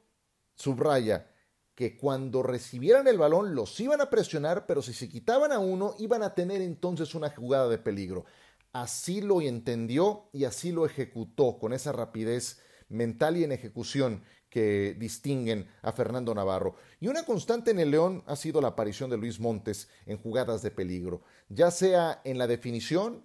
subraya 0.56 1.26
que 1.74 1.96
cuando 1.96 2.42
recibieran 2.42 3.08
el 3.08 3.18
balón 3.18 3.54
los 3.54 3.78
iban 3.80 4.00
a 4.00 4.10
presionar, 4.10 4.66
pero 4.66 4.82
si 4.82 4.92
se 4.92 5.08
quitaban 5.08 5.52
a 5.52 5.58
uno 5.58 5.94
iban 5.98 6.22
a 6.22 6.34
tener 6.34 6.62
entonces 6.62 7.14
una 7.14 7.30
jugada 7.30 7.68
de 7.68 7.78
peligro. 7.78 8.24
Así 8.72 9.20
lo 9.20 9.40
entendió 9.40 10.28
y 10.32 10.44
así 10.44 10.72
lo 10.72 10.86
ejecutó 10.86 11.58
con 11.58 11.72
esa 11.72 11.92
rapidez 11.92 12.60
mental 12.88 13.36
y 13.36 13.44
en 13.44 13.52
ejecución 13.52 14.22
que 14.50 14.94
distinguen 14.98 15.68
a 15.82 15.92
Fernando 15.92 16.32
Navarro. 16.32 16.76
Y 17.00 17.08
una 17.08 17.24
constante 17.24 17.72
en 17.72 17.80
el 17.80 17.90
León 17.90 18.22
ha 18.26 18.36
sido 18.36 18.60
la 18.60 18.68
aparición 18.68 19.10
de 19.10 19.16
Luis 19.16 19.40
Montes 19.40 19.88
en 20.06 20.16
jugadas 20.16 20.62
de 20.62 20.70
peligro, 20.70 21.22
ya 21.48 21.72
sea 21.72 22.20
en 22.24 22.38
la 22.38 22.46
definición, 22.46 23.24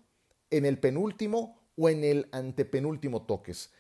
en 0.50 0.66
el 0.66 0.80
penúltimo 0.80 1.62
o 1.76 1.90
en 1.90 2.04
el 2.04 2.30
antepenúltimo 2.32 3.28
toques. 3.28 3.72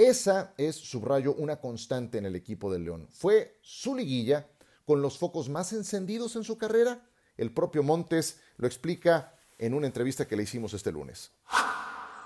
Esa 0.00 0.54
es, 0.56 0.76
subrayo, 0.76 1.34
una 1.34 1.60
constante 1.60 2.16
en 2.16 2.24
el 2.24 2.34
equipo 2.34 2.72
del 2.72 2.84
León. 2.84 3.06
Fue 3.12 3.58
su 3.60 3.94
liguilla 3.94 4.46
con 4.86 5.02
los 5.02 5.18
focos 5.18 5.50
más 5.50 5.74
encendidos 5.74 6.36
en 6.36 6.44
su 6.44 6.56
carrera. 6.56 7.02
El 7.36 7.52
propio 7.52 7.82
Montes 7.82 8.42
lo 8.56 8.66
explica 8.66 9.34
en 9.58 9.74
una 9.74 9.86
entrevista 9.86 10.26
que 10.26 10.36
le 10.36 10.44
hicimos 10.44 10.72
este 10.72 10.90
lunes. 10.90 11.34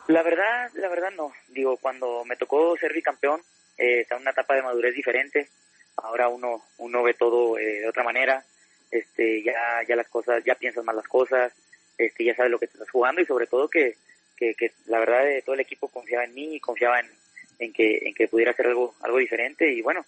La 0.06 0.22
verdad, 0.22 0.70
la 0.74 0.88
verdad 0.88 1.10
no. 1.16 1.32
Digo, 1.48 1.76
cuando 1.78 2.24
me 2.24 2.36
tocó 2.36 2.76
ser 2.76 2.92
bicampeón, 2.92 3.40
eh, 3.76 4.02
está 4.02 4.14
en 4.14 4.22
una 4.22 4.30
etapa 4.30 4.54
de 4.54 4.62
madurez 4.62 4.94
diferente. 4.94 5.48
Ahora 5.96 6.28
uno, 6.28 6.62
uno 6.78 7.02
ve 7.02 7.14
todo 7.14 7.58
eh, 7.58 7.80
de 7.80 7.88
otra 7.88 8.04
manera. 8.04 8.44
Este, 8.92 9.42
ya, 9.42 9.82
ya 9.88 9.96
las 9.96 10.06
cosas, 10.06 10.44
ya 10.44 10.54
piensas 10.54 10.84
más 10.84 10.94
las 10.94 11.08
cosas. 11.08 11.52
Este, 11.98 12.24
ya 12.24 12.36
sabes 12.36 12.52
lo 12.52 12.60
que 12.60 12.66
estás 12.66 12.88
jugando 12.88 13.20
y 13.20 13.26
sobre 13.26 13.48
todo 13.48 13.68
que, 13.68 13.96
que, 14.36 14.54
la 14.86 15.00
verdad 15.00 15.24
de 15.24 15.42
todo 15.42 15.56
el 15.56 15.60
equipo 15.60 15.88
confiaba 15.88 16.22
en 16.22 16.34
mí 16.34 16.54
y 16.54 16.60
confiaba 16.60 17.00
en, 17.00 17.10
en 17.58 17.72
que, 17.72 17.98
en 18.02 18.14
que 18.14 18.28
pudiera 18.28 18.52
hacer 18.52 18.66
algo, 18.66 18.94
algo 19.00 19.18
diferente 19.18 19.72
y 19.72 19.82
bueno, 19.82 20.04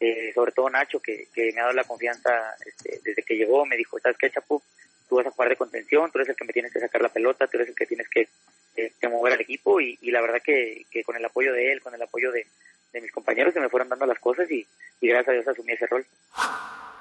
eh, 0.00 0.32
sobre 0.34 0.52
todo 0.52 0.70
Nacho 0.70 1.00
que, 1.00 1.28
que 1.32 1.52
me 1.52 1.60
ha 1.60 1.64
dado 1.64 1.74
la 1.74 1.84
confianza 1.84 2.54
este, 2.64 3.00
desde 3.04 3.22
que 3.22 3.36
llegó, 3.36 3.66
me 3.66 3.76
dijo, 3.76 3.98
¿sabes 3.98 4.16
qué, 4.18 4.30
Chapo? 4.30 4.62
Tú 5.08 5.16
vas 5.16 5.26
a 5.26 5.30
jugar 5.30 5.48
de 5.48 5.56
contención, 5.56 6.10
tú 6.10 6.18
eres 6.18 6.28
el 6.28 6.36
que 6.36 6.44
me 6.44 6.52
tienes 6.52 6.72
que 6.72 6.80
sacar 6.80 7.00
la 7.00 7.08
pelota, 7.08 7.46
tú 7.46 7.56
eres 7.56 7.68
el 7.68 7.74
que 7.74 7.86
tienes 7.86 8.08
que, 8.08 8.28
que 8.74 9.08
mover 9.08 9.32
al 9.32 9.40
equipo 9.40 9.80
y, 9.80 9.96
la 10.02 10.20
verdad 10.20 10.42
que, 10.44 10.84
con 11.04 11.16
el 11.16 11.24
apoyo 11.24 11.52
de 11.52 11.72
él, 11.72 11.80
con 11.80 11.94
el 11.94 12.02
apoyo 12.02 12.30
de, 12.30 12.46
mis 13.00 13.12
compañeros 13.12 13.54
se 13.54 13.60
me 13.60 13.68
fueron 13.68 13.88
dando 13.88 14.06
las 14.06 14.18
cosas 14.18 14.50
y 14.50 14.66
gracias 15.00 15.28
a 15.28 15.32
Dios 15.32 15.48
asumí 15.48 15.72
ese 15.72 15.86
rol. 15.86 16.04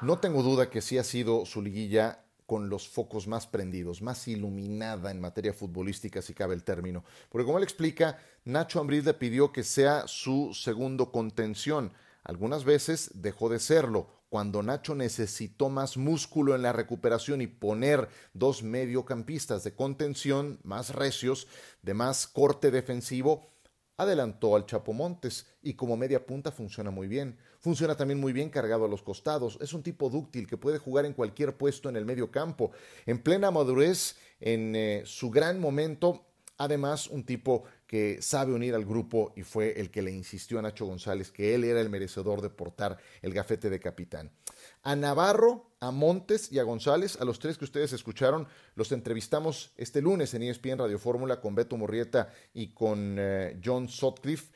No 0.02 0.20
tengo 0.20 0.44
duda 0.44 0.70
que 0.70 0.82
sí 0.82 0.98
ha 0.98 1.04
sido 1.04 1.46
su 1.46 1.62
liguilla 1.62 2.20
con 2.48 2.70
los 2.70 2.88
focos 2.88 3.28
más 3.28 3.46
prendidos, 3.46 4.02
más 4.02 4.28
iluminada 4.28 5.12
en 5.12 5.22
materia 5.22 5.54
futbolística, 5.54 6.22
si 6.22 6.34
cabe 6.34 6.56
el 6.56 6.64
término. 6.64 7.04
Porque 7.30 7.46
como 7.46 7.58
él 7.58 7.64
explica, 7.64 8.18
Nacho 8.46 8.80
Ambriz 8.80 9.06
le 9.06 9.14
pidió 9.14 9.52
que 9.52 9.64
sea 9.64 10.08
su 10.08 10.54
segundo 10.54 11.12
contención. 11.12 11.92
Algunas 12.24 12.64
veces 12.64 13.12
dejó 13.14 13.50
de 13.50 13.60
serlo. 13.60 14.08
Cuando 14.30 14.64
Nacho 14.64 14.96
necesitó 14.96 15.70
más 15.70 15.98
músculo 15.98 16.56
en 16.56 16.62
la 16.62 16.74
recuperación 16.74 17.42
y 17.42 17.48
poner 17.48 18.10
dos 18.34 18.64
mediocampistas 18.64 19.64
de 19.64 19.76
contención 19.76 20.60
más 20.64 20.96
recios, 20.96 21.48
de 21.82 21.94
más 21.94 22.28
corte 22.28 22.72
defensivo, 22.72 23.50
adelantó 23.98 24.56
al 24.56 24.66
Chapo 24.66 24.94
Montes 24.94 25.48
y 25.62 25.74
como 25.74 25.98
media 25.98 26.26
punta 26.26 26.52
funciona 26.52 26.92
muy 26.92 27.08
bien. 27.08 27.38
Funciona 27.60 27.96
también 27.96 28.20
muy 28.20 28.32
bien 28.32 28.50
cargado 28.50 28.86
a 28.86 28.88
los 28.88 29.02
costados. 29.02 29.58
Es 29.60 29.74
un 29.74 29.84
tipo 29.84 30.10
dúctil 30.10 30.48
que 30.48 30.58
puede 30.58 30.78
jugar 30.78 31.06
en 31.06 31.14
cualquier 31.14 31.58
puesto 31.58 31.90
en 31.90 31.96
el 31.96 32.06
medio 32.06 32.32
campo. 32.32 32.72
En 33.06 33.22
plena 33.22 33.52
madurez, 33.52 34.16
en 34.40 34.76
eh, 34.76 35.02
su 35.06 35.32
gran 35.32 35.60
momento, 35.60 36.26
además 36.58 37.08
un 37.08 37.26
tipo 37.26 37.64
que 37.88 38.22
sabe 38.22 38.54
unir 38.54 38.76
al 38.76 38.86
grupo 38.86 39.34
y 39.36 39.44
fue 39.44 39.80
el 39.80 39.90
que 39.90 40.02
le 40.02 40.12
insistió 40.12 40.60
a 40.60 40.62
Nacho 40.62 40.86
González 40.86 41.32
que 41.32 41.56
él 41.56 41.64
era 41.64 41.80
el 41.80 41.90
merecedor 41.90 42.42
de 42.42 42.50
portar 42.50 42.98
el 43.22 43.34
gafete 43.34 43.70
de 43.70 43.80
capitán. 43.80 44.30
A 44.84 44.96
Navarro, 44.96 45.72
a 45.80 45.92
Montes 45.92 46.52
y 46.52 46.60
a 46.60 46.64
González, 46.64 47.18
a 47.20 47.26
los 47.26 47.40
tres 47.40 47.58
que 47.58 47.66
ustedes 47.66 47.94
escucharon, 47.94 48.48
los 48.76 48.92
entrevistamos 48.92 49.72
este 49.78 50.02
lunes 50.02 50.34
en 50.34 50.44
ESPN 50.44 50.80
Radio 50.80 51.00
Fórmula 51.00 51.40
con 51.40 51.56
Beto 51.56 51.78
Murrieta 51.78 52.34
y 52.54 52.70
con 52.74 53.16
eh, 53.18 53.60
John 53.64 53.88
Sotcliffe. 53.88 54.52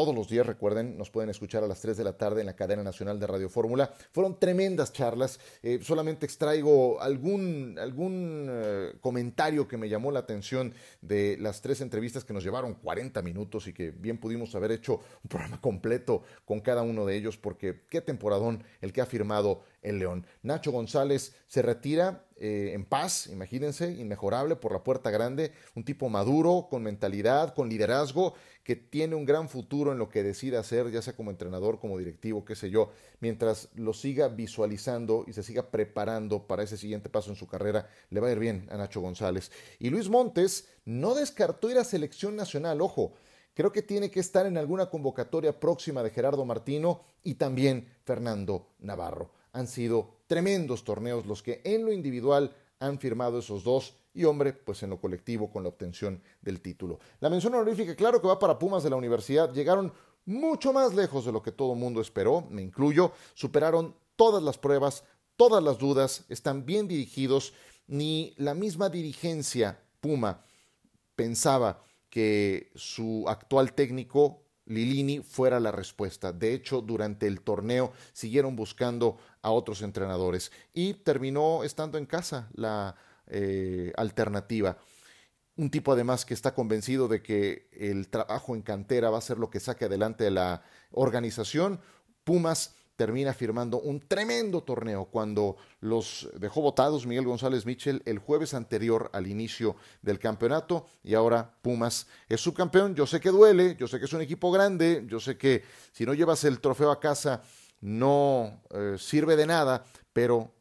Todos 0.00 0.14
los 0.14 0.30
días, 0.30 0.46
recuerden, 0.46 0.96
nos 0.96 1.10
pueden 1.10 1.28
escuchar 1.28 1.62
a 1.62 1.66
las 1.66 1.82
3 1.82 1.94
de 1.98 2.04
la 2.04 2.14
tarde 2.14 2.40
en 2.40 2.46
la 2.46 2.56
cadena 2.56 2.82
nacional 2.82 3.20
de 3.20 3.26
Radio 3.26 3.50
Fórmula. 3.50 3.92
Fueron 4.12 4.40
tremendas 4.40 4.94
charlas. 4.94 5.38
Eh, 5.62 5.80
solamente 5.82 6.24
extraigo 6.24 6.98
algún, 7.02 7.76
algún 7.78 8.46
eh, 8.48 8.94
comentario 9.02 9.68
que 9.68 9.76
me 9.76 9.90
llamó 9.90 10.10
la 10.10 10.20
atención 10.20 10.72
de 11.02 11.36
las 11.38 11.60
tres 11.60 11.82
entrevistas 11.82 12.24
que 12.24 12.32
nos 12.32 12.42
llevaron 12.42 12.76
40 12.76 13.20
minutos 13.20 13.66
y 13.66 13.74
que 13.74 13.90
bien 13.90 14.16
pudimos 14.16 14.54
haber 14.54 14.72
hecho 14.72 15.00
un 15.22 15.28
programa 15.28 15.60
completo 15.60 16.22
con 16.46 16.60
cada 16.60 16.80
uno 16.80 17.04
de 17.04 17.16
ellos, 17.16 17.36
porque 17.36 17.82
qué 17.90 18.00
temporadón 18.00 18.64
el 18.80 18.94
que 18.94 19.02
ha 19.02 19.06
firmado 19.06 19.64
el 19.82 19.98
León. 19.98 20.26
Nacho 20.42 20.72
González 20.72 21.34
se 21.46 21.62
retira 21.62 22.24
eh, 22.36 22.72
en 22.74 22.84
paz, 22.84 23.26
imagínense, 23.26 23.92
inmejorable 23.92 24.56
por 24.56 24.72
la 24.72 24.82
puerta 24.82 25.10
grande, 25.10 25.52
un 25.74 25.84
tipo 25.84 26.08
maduro, 26.08 26.68
con 26.70 26.82
mentalidad, 26.82 27.54
con 27.54 27.68
liderazgo, 27.68 28.34
que 28.64 28.76
tiene 28.76 29.14
un 29.14 29.24
gran 29.24 29.48
futuro 29.48 29.92
en 29.92 29.98
lo 29.98 30.08
que 30.08 30.22
decida 30.22 30.60
hacer, 30.60 30.90
ya 30.90 31.02
sea 31.02 31.14
como 31.14 31.30
entrenador, 31.30 31.78
como 31.80 31.98
directivo, 31.98 32.44
qué 32.44 32.54
sé 32.54 32.70
yo, 32.70 32.92
mientras 33.20 33.68
lo 33.74 33.92
siga 33.92 34.28
visualizando 34.28 35.24
y 35.26 35.32
se 35.32 35.42
siga 35.42 35.70
preparando 35.70 36.46
para 36.46 36.62
ese 36.62 36.76
siguiente 36.76 37.08
paso 37.08 37.30
en 37.30 37.36
su 37.36 37.46
carrera, 37.46 37.88
le 38.10 38.20
va 38.20 38.28
a 38.28 38.32
ir 38.32 38.38
bien 38.38 38.66
a 38.70 38.76
Nacho 38.76 39.00
González. 39.00 39.50
Y 39.78 39.90
Luis 39.90 40.08
Montes 40.08 40.68
no 40.84 41.14
descartó 41.14 41.70
ir 41.70 41.78
a 41.78 41.84
selección 41.84 42.36
nacional, 42.36 42.80
ojo, 42.80 43.14
creo 43.54 43.72
que 43.72 43.82
tiene 43.82 44.10
que 44.10 44.20
estar 44.20 44.46
en 44.46 44.56
alguna 44.56 44.88
convocatoria 44.88 45.58
próxima 45.58 46.02
de 46.02 46.10
Gerardo 46.10 46.44
Martino 46.44 47.02
y 47.22 47.34
también 47.34 47.86
Fernando 48.04 48.68
Navarro 48.78 49.39
han 49.52 49.66
sido 49.66 50.16
tremendos 50.26 50.84
torneos 50.84 51.26
los 51.26 51.42
que 51.42 51.60
en 51.64 51.84
lo 51.84 51.92
individual 51.92 52.54
han 52.78 52.98
firmado 52.98 53.38
esos 53.38 53.64
dos 53.64 53.96
y 54.12 54.24
hombre, 54.24 54.52
pues 54.52 54.82
en 54.82 54.90
lo 54.90 55.00
colectivo 55.00 55.50
con 55.50 55.62
la 55.62 55.68
obtención 55.68 56.22
del 56.40 56.60
título. 56.60 56.98
La 57.20 57.30
mención 57.30 57.54
honorífica, 57.54 57.94
claro 57.94 58.20
que 58.20 58.28
va 58.28 58.38
para 58.38 58.58
Pumas 58.58 58.82
de 58.82 58.90
la 58.90 58.96
universidad, 58.96 59.52
llegaron 59.52 59.92
mucho 60.24 60.72
más 60.72 60.94
lejos 60.94 61.24
de 61.24 61.32
lo 61.32 61.42
que 61.42 61.52
todo 61.52 61.74
mundo 61.74 62.00
esperó, 62.00 62.46
me 62.50 62.62
incluyo, 62.62 63.12
superaron 63.34 63.94
todas 64.16 64.42
las 64.42 64.58
pruebas, 64.58 65.04
todas 65.36 65.62
las 65.62 65.78
dudas, 65.78 66.24
están 66.28 66.66
bien 66.66 66.88
dirigidos, 66.88 67.52
ni 67.86 68.34
la 68.36 68.54
misma 68.54 68.88
dirigencia 68.88 69.80
Puma 70.00 70.44
pensaba 71.16 71.84
que 72.08 72.70
su 72.74 73.24
actual 73.28 73.72
técnico 73.72 74.39
Lilini 74.70 75.20
fuera 75.20 75.60
la 75.60 75.72
respuesta. 75.72 76.32
De 76.32 76.54
hecho, 76.54 76.80
durante 76.80 77.26
el 77.26 77.40
torneo 77.40 77.92
siguieron 78.12 78.56
buscando 78.56 79.18
a 79.42 79.50
otros 79.50 79.82
entrenadores 79.82 80.52
y 80.72 80.94
terminó 80.94 81.64
estando 81.64 81.98
en 81.98 82.06
casa 82.06 82.48
la 82.54 82.94
eh, 83.26 83.92
alternativa. 83.96 84.78
Un 85.56 85.70
tipo 85.70 85.92
además 85.92 86.24
que 86.24 86.34
está 86.34 86.54
convencido 86.54 87.08
de 87.08 87.22
que 87.22 87.68
el 87.72 88.08
trabajo 88.08 88.54
en 88.54 88.62
cantera 88.62 89.10
va 89.10 89.18
a 89.18 89.22
ser 89.22 89.38
lo 89.38 89.50
que 89.50 89.60
saque 89.60 89.86
adelante 89.86 90.30
la 90.30 90.62
organización. 90.92 91.80
Pumas 92.24 92.76
termina 93.00 93.32
firmando 93.32 93.80
un 93.80 93.98
tremendo 93.98 94.62
torneo 94.62 95.06
cuando 95.06 95.56
los 95.80 96.28
dejó 96.38 96.60
votados 96.60 97.06
Miguel 97.06 97.24
González 97.24 97.64
Mitchell 97.64 98.02
el 98.04 98.18
jueves 98.18 98.52
anterior 98.52 99.08
al 99.14 99.26
inicio 99.26 99.74
del 100.02 100.18
campeonato 100.18 100.84
y 101.02 101.14
ahora 101.14 101.50
Pumas 101.62 102.08
es 102.28 102.42
su 102.42 102.52
campeón. 102.52 102.94
Yo 102.94 103.06
sé 103.06 103.18
que 103.18 103.30
duele, 103.30 103.74
yo 103.76 103.88
sé 103.88 103.98
que 103.98 104.04
es 104.04 104.12
un 104.12 104.20
equipo 104.20 104.52
grande, 104.52 105.06
yo 105.06 105.18
sé 105.18 105.38
que 105.38 105.64
si 105.92 106.04
no 106.04 106.12
llevas 106.12 106.44
el 106.44 106.60
trofeo 106.60 106.90
a 106.90 107.00
casa 107.00 107.40
no 107.80 108.60
eh, 108.68 108.96
sirve 108.98 109.34
de 109.34 109.46
nada, 109.46 109.82
pero 110.12 110.52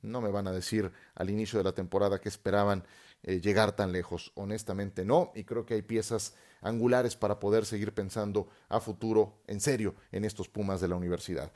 no 0.00 0.20
me 0.20 0.30
van 0.30 0.46
a 0.46 0.52
decir 0.52 0.92
al 1.16 1.30
inicio 1.30 1.58
de 1.58 1.64
la 1.64 1.72
temporada 1.72 2.20
que 2.20 2.28
esperaban 2.28 2.84
eh, 3.24 3.40
llegar 3.40 3.74
tan 3.74 3.90
lejos. 3.90 4.30
Honestamente 4.36 5.04
no, 5.04 5.32
y 5.34 5.42
creo 5.42 5.66
que 5.66 5.74
hay 5.74 5.82
piezas 5.82 6.34
angulares 6.60 7.16
para 7.16 7.40
poder 7.40 7.66
seguir 7.66 7.92
pensando 7.92 8.46
a 8.68 8.78
futuro, 8.78 9.40
en 9.48 9.60
serio, 9.60 9.96
en 10.12 10.24
estos 10.24 10.48
Pumas 10.48 10.80
de 10.80 10.86
la 10.86 10.94
universidad. 10.94 11.52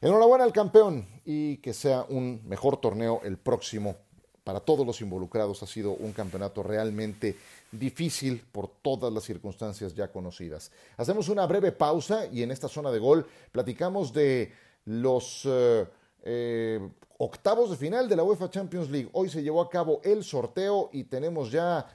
Enhorabuena 0.00 0.44
al 0.44 0.52
campeón 0.52 1.06
y 1.24 1.56
que 1.58 1.72
sea 1.72 2.04
un 2.08 2.42
mejor 2.46 2.78
torneo 2.80 3.20
el 3.24 3.38
próximo. 3.38 3.96
Para 4.44 4.60
todos 4.60 4.86
los 4.86 5.00
involucrados 5.00 5.62
ha 5.62 5.66
sido 5.66 5.92
un 5.92 6.12
campeonato 6.12 6.62
realmente 6.62 7.36
difícil 7.72 8.44
por 8.52 8.68
todas 8.68 9.12
las 9.12 9.24
circunstancias 9.24 9.94
ya 9.94 10.12
conocidas. 10.12 10.70
Hacemos 10.96 11.28
una 11.28 11.46
breve 11.46 11.72
pausa 11.72 12.26
y 12.26 12.42
en 12.42 12.52
esta 12.52 12.68
zona 12.68 12.92
de 12.92 12.98
gol 12.98 13.26
platicamos 13.50 14.12
de 14.12 14.52
los 14.84 15.42
eh, 15.46 15.86
eh, 16.22 16.80
octavos 17.18 17.70
de 17.70 17.76
final 17.76 18.08
de 18.08 18.16
la 18.16 18.22
UEFA 18.22 18.50
Champions 18.50 18.88
League. 18.90 19.08
Hoy 19.12 19.28
se 19.28 19.42
llevó 19.42 19.60
a 19.60 19.68
cabo 19.68 20.00
el 20.04 20.22
sorteo 20.22 20.90
y 20.92 21.04
tenemos 21.04 21.50
ya 21.50 21.86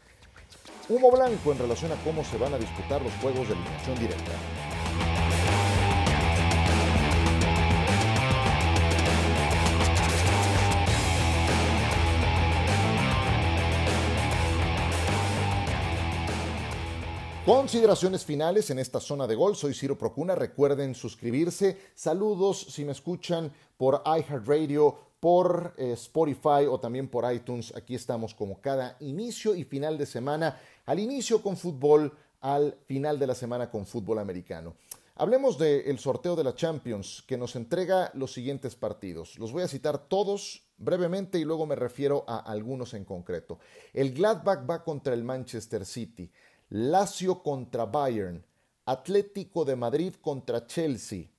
humo 0.89 1.11
blanco 1.11 1.51
en 1.51 1.59
relación 1.59 1.91
a 1.91 2.03
cómo 2.03 2.23
se 2.23 2.38
van 2.38 2.53
a 2.53 2.57
disputar 2.57 3.01
los 3.01 3.13
juegos 3.15 3.47
de 3.47 3.53
eliminación 3.53 4.00
directa. 4.00 4.31
Consideraciones 17.45 18.24
finales 18.24 18.69
en 18.69 18.77
esta 18.77 19.00
zona 19.00 19.25
de 19.25 19.33
gol. 19.33 19.55
Soy 19.55 19.74
Ciro 19.74 19.98
Procuna. 19.98 20.36
Recuerden 20.36 20.93
suscribirse. 20.93 21.75
Saludos 21.95 22.67
si 22.69 22.86
me 22.86 22.91
escuchan 22.91 23.51
por 23.77 24.03
iHeartRadio, 24.05 24.95
por 25.19 25.74
eh, 25.75 25.93
Spotify 25.93 26.67
o 26.69 26.79
también 26.79 27.07
por 27.07 27.31
iTunes. 27.33 27.75
Aquí 27.75 27.95
estamos 27.95 28.36
como 28.36 28.62
cada 28.62 28.95
inicio 29.00 29.55
y 29.55 29.63
final 29.63 29.98
de 29.98 30.05
semana. 30.05 30.62
Al 30.86 31.00
inicio 31.00 31.41
con 31.41 31.57
fútbol, 31.57 32.15
al 32.41 32.77
final 32.86 33.17
de 33.17 33.25
la 33.25 33.33
semana 33.33 33.71
con 33.71 33.88
fútbol 33.88 34.19
americano. 34.19 34.75
Hablemos 35.15 35.57
del 35.57 35.98
sorteo 35.98 36.36
de 36.36 36.43
la 36.43 36.53
Champions 36.53 37.24
que 37.27 37.38
nos 37.38 37.55
entrega 37.55 38.12
los 38.13 38.33
siguientes 38.33 38.75
partidos. 38.75 39.38
Los 39.39 39.51
voy 39.51 39.63
a 39.63 39.67
citar 39.67 40.07
todos 40.07 40.63
brevemente 40.77 41.39
y 41.39 41.43
luego 41.45 41.65
me 41.65 41.75
refiero 41.75 42.24
a 42.27 42.38
algunos 42.39 42.93
en 42.93 43.05
concreto. 43.05 43.60
El 43.93 44.13
Gladbach 44.13 44.67
va 44.67 44.83
contra 44.83 45.13
el 45.13 45.24
Manchester 45.24 45.86
City. 45.86 46.31
Lazio 46.74 47.44
contra 47.44 47.86
Bayern, 47.86 48.46
Atlético 48.86 49.66
de 49.66 49.75
Madrid 49.75 50.13
contra 50.22 50.66
Chelsea, 50.66 51.30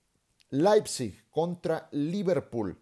Leipzig 0.50 1.24
contra 1.30 1.88
Liverpool, 1.92 2.78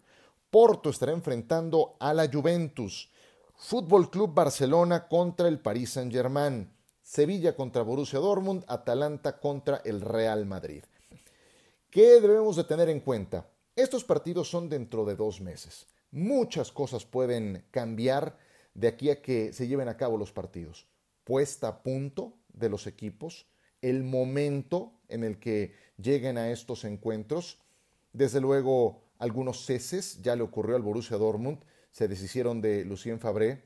Porto 0.49 0.89
estará 0.89 1.13
enfrentando 1.13 1.95
a 1.97 2.13
la 2.13 2.29
Juventus, 2.29 3.09
Fútbol 3.55 4.09
Club 4.09 4.33
Barcelona 4.33 5.07
contra 5.07 5.47
el 5.47 5.61
Paris 5.61 5.91
Saint-Germain, 5.91 6.69
Sevilla 7.01 7.55
contra 7.55 7.83
Borussia 7.83 8.19
Dortmund, 8.19 8.65
Atalanta 8.67 9.39
contra 9.39 9.81
el 9.85 10.01
Real 10.01 10.45
Madrid. 10.45 10.83
¿Qué 11.89 12.19
debemos 12.19 12.57
de 12.57 12.65
tener 12.65 12.89
en 12.89 12.99
cuenta? 12.99 13.49
Estos 13.77 14.03
partidos 14.03 14.49
son 14.49 14.67
dentro 14.67 15.05
de 15.05 15.15
dos 15.15 15.39
meses. 15.39 15.87
Muchas 16.11 16.69
cosas 16.73 17.05
pueden 17.05 17.65
cambiar 17.71 18.37
de 18.73 18.89
aquí 18.89 19.09
a 19.09 19.21
que 19.21 19.53
se 19.53 19.69
lleven 19.69 19.87
a 19.87 19.95
cabo 19.95 20.17
los 20.17 20.33
partidos. 20.33 20.85
Puesta 21.23 21.69
a 21.69 21.83
punto 21.83 22.40
de 22.53 22.69
los 22.69 22.87
equipos, 22.87 23.47
el 23.81 24.03
momento 24.03 24.93
en 25.07 25.23
el 25.23 25.39
que 25.39 25.73
lleguen 25.97 26.37
a 26.37 26.51
estos 26.51 26.83
encuentros. 26.83 27.59
Desde 28.13 28.39
luego, 28.41 29.03
algunos 29.19 29.65
ceses, 29.65 30.21
ya 30.21 30.35
le 30.35 30.43
ocurrió 30.43 30.75
al 30.75 30.81
Borussia 30.81 31.17
Dortmund, 31.17 31.63
se 31.91 32.07
deshicieron 32.07 32.61
de 32.61 32.85
Lucien 32.85 33.19
Fabré, 33.19 33.65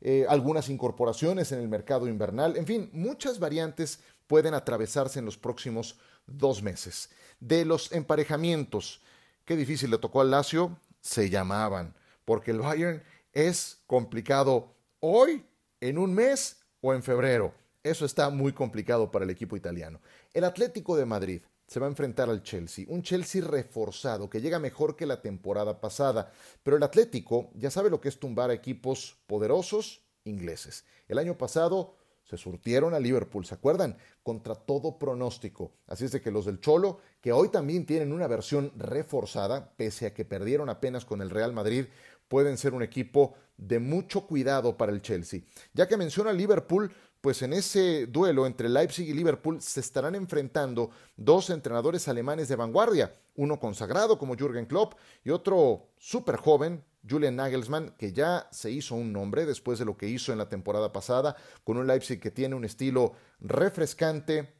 eh, 0.00 0.26
algunas 0.28 0.68
incorporaciones 0.68 1.52
en 1.52 1.60
el 1.60 1.68
mercado 1.68 2.08
invernal, 2.08 2.56
en 2.56 2.66
fin, 2.66 2.90
muchas 2.92 3.38
variantes 3.38 4.00
pueden 4.26 4.54
atravesarse 4.54 5.18
en 5.18 5.24
los 5.24 5.38
próximos 5.38 5.98
dos 6.26 6.62
meses. 6.62 7.10
De 7.38 7.64
los 7.64 7.92
emparejamientos, 7.92 9.02
qué 9.44 9.56
difícil 9.56 9.90
le 9.90 9.98
tocó 9.98 10.20
al 10.20 10.30
Lazio, 10.30 10.78
se 11.00 11.30
llamaban, 11.30 11.94
porque 12.24 12.50
el 12.50 12.60
Bayern 12.60 13.02
es 13.32 13.78
complicado 13.86 14.74
hoy, 15.00 15.44
en 15.80 15.98
un 15.98 16.14
mes 16.14 16.62
o 16.80 16.94
en 16.94 17.02
febrero. 17.02 17.52
Eso 17.82 18.04
está 18.04 18.30
muy 18.30 18.52
complicado 18.52 19.10
para 19.10 19.24
el 19.24 19.30
equipo 19.30 19.56
italiano. 19.56 20.00
El 20.32 20.44
Atlético 20.44 20.96
de 20.96 21.04
Madrid 21.04 21.42
se 21.66 21.80
va 21.80 21.86
a 21.86 21.90
enfrentar 21.90 22.30
al 22.30 22.42
Chelsea, 22.42 22.84
un 22.88 23.02
Chelsea 23.02 23.42
reforzado 23.42 24.30
que 24.30 24.40
llega 24.40 24.58
mejor 24.58 24.94
que 24.94 25.06
la 25.06 25.20
temporada 25.20 25.80
pasada, 25.80 26.30
pero 26.62 26.76
el 26.76 26.82
Atlético 26.82 27.50
ya 27.54 27.70
sabe 27.70 27.90
lo 27.90 28.00
que 28.00 28.08
es 28.08 28.20
tumbar 28.20 28.50
a 28.50 28.54
equipos 28.54 29.16
poderosos 29.26 30.02
ingleses. 30.24 30.84
El 31.08 31.18
año 31.18 31.36
pasado 31.36 31.96
se 32.22 32.36
surtieron 32.36 32.94
a 32.94 33.00
Liverpool, 33.00 33.44
¿se 33.44 33.54
acuerdan? 33.54 33.96
Contra 34.22 34.54
todo 34.54 34.98
pronóstico. 34.98 35.72
Así 35.88 36.04
es 36.04 36.12
de 36.12 36.20
que 36.20 36.30
los 36.30 36.46
del 36.46 36.60
Cholo, 36.60 37.00
que 37.20 37.32
hoy 37.32 37.48
también 37.48 37.84
tienen 37.84 38.12
una 38.12 38.28
versión 38.28 38.72
reforzada, 38.76 39.72
pese 39.76 40.06
a 40.06 40.14
que 40.14 40.24
perdieron 40.24 40.68
apenas 40.68 41.04
con 41.04 41.20
el 41.20 41.30
Real 41.30 41.52
Madrid, 41.52 41.86
pueden 42.28 42.58
ser 42.58 42.74
un 42.74 42.82
equipo 42.82 43.34
de 43.56 43.78
mucho 43.78 44.26
cuidado 44.26 44.76
para 44.76 44.92
el 44.92 45.02
Chelsea. 45.02 45.40
Ya 45.74 45.88
que 45.88 45.96
menciona 45.96 46.32
Liverpool, 46.32 46.92
pues 47.22 47.40
en 47.42 47.52
ese 47.52 48.06
duelo 48.06 48.46
entre 48.46 48.68
Leipzig 48.68 49.08
y 49.08 49.14
Liverpool 49.14 49.62
se 49.62 49.78
estarán 49.78 50.16
enfrentando 50.16 50.90
dos 51.16 51.50
entrenadores 51.50 52.08
alemanes 52.08 52.48
de 52.48 52.56
vanguardia, 52.56 53.14
uno 53.36 53.60
consagrado 53.60 54.18
como 54.18 54.34
Jürgen 54.34 54.66
Klopp 54.66 54.94
y 55.24 55.30
otro 55.30 55.86
súper 55.98 56.36
joven, 56.36 56.84
Julian 57.08 57.36
Nagelsmann, 57.36 57.94
que 57.96 58.12
ya 58.12 58.48
se 58.50 58.72
hizo 58.72 58.96
un 58.96 59.12
nombre 59.12 59.46
después 59.46 59.78
de 59.78 59.84
lo 59.84 59.96
que 59.96 60.08
hizo 60.08 60.32
en 60.32 60.38
la 60.38 60.48
temporada 60.48 60.92
pasada, 60.92 61.36
con 61.62 61.76
un 61.76 61.86
Leipzig 61.86 62.20
que 62.20 62.32
tiene 62.32 62.56
un 62.56 62.64
estilo 62.64 63.12
refrescante, 63.38 64.54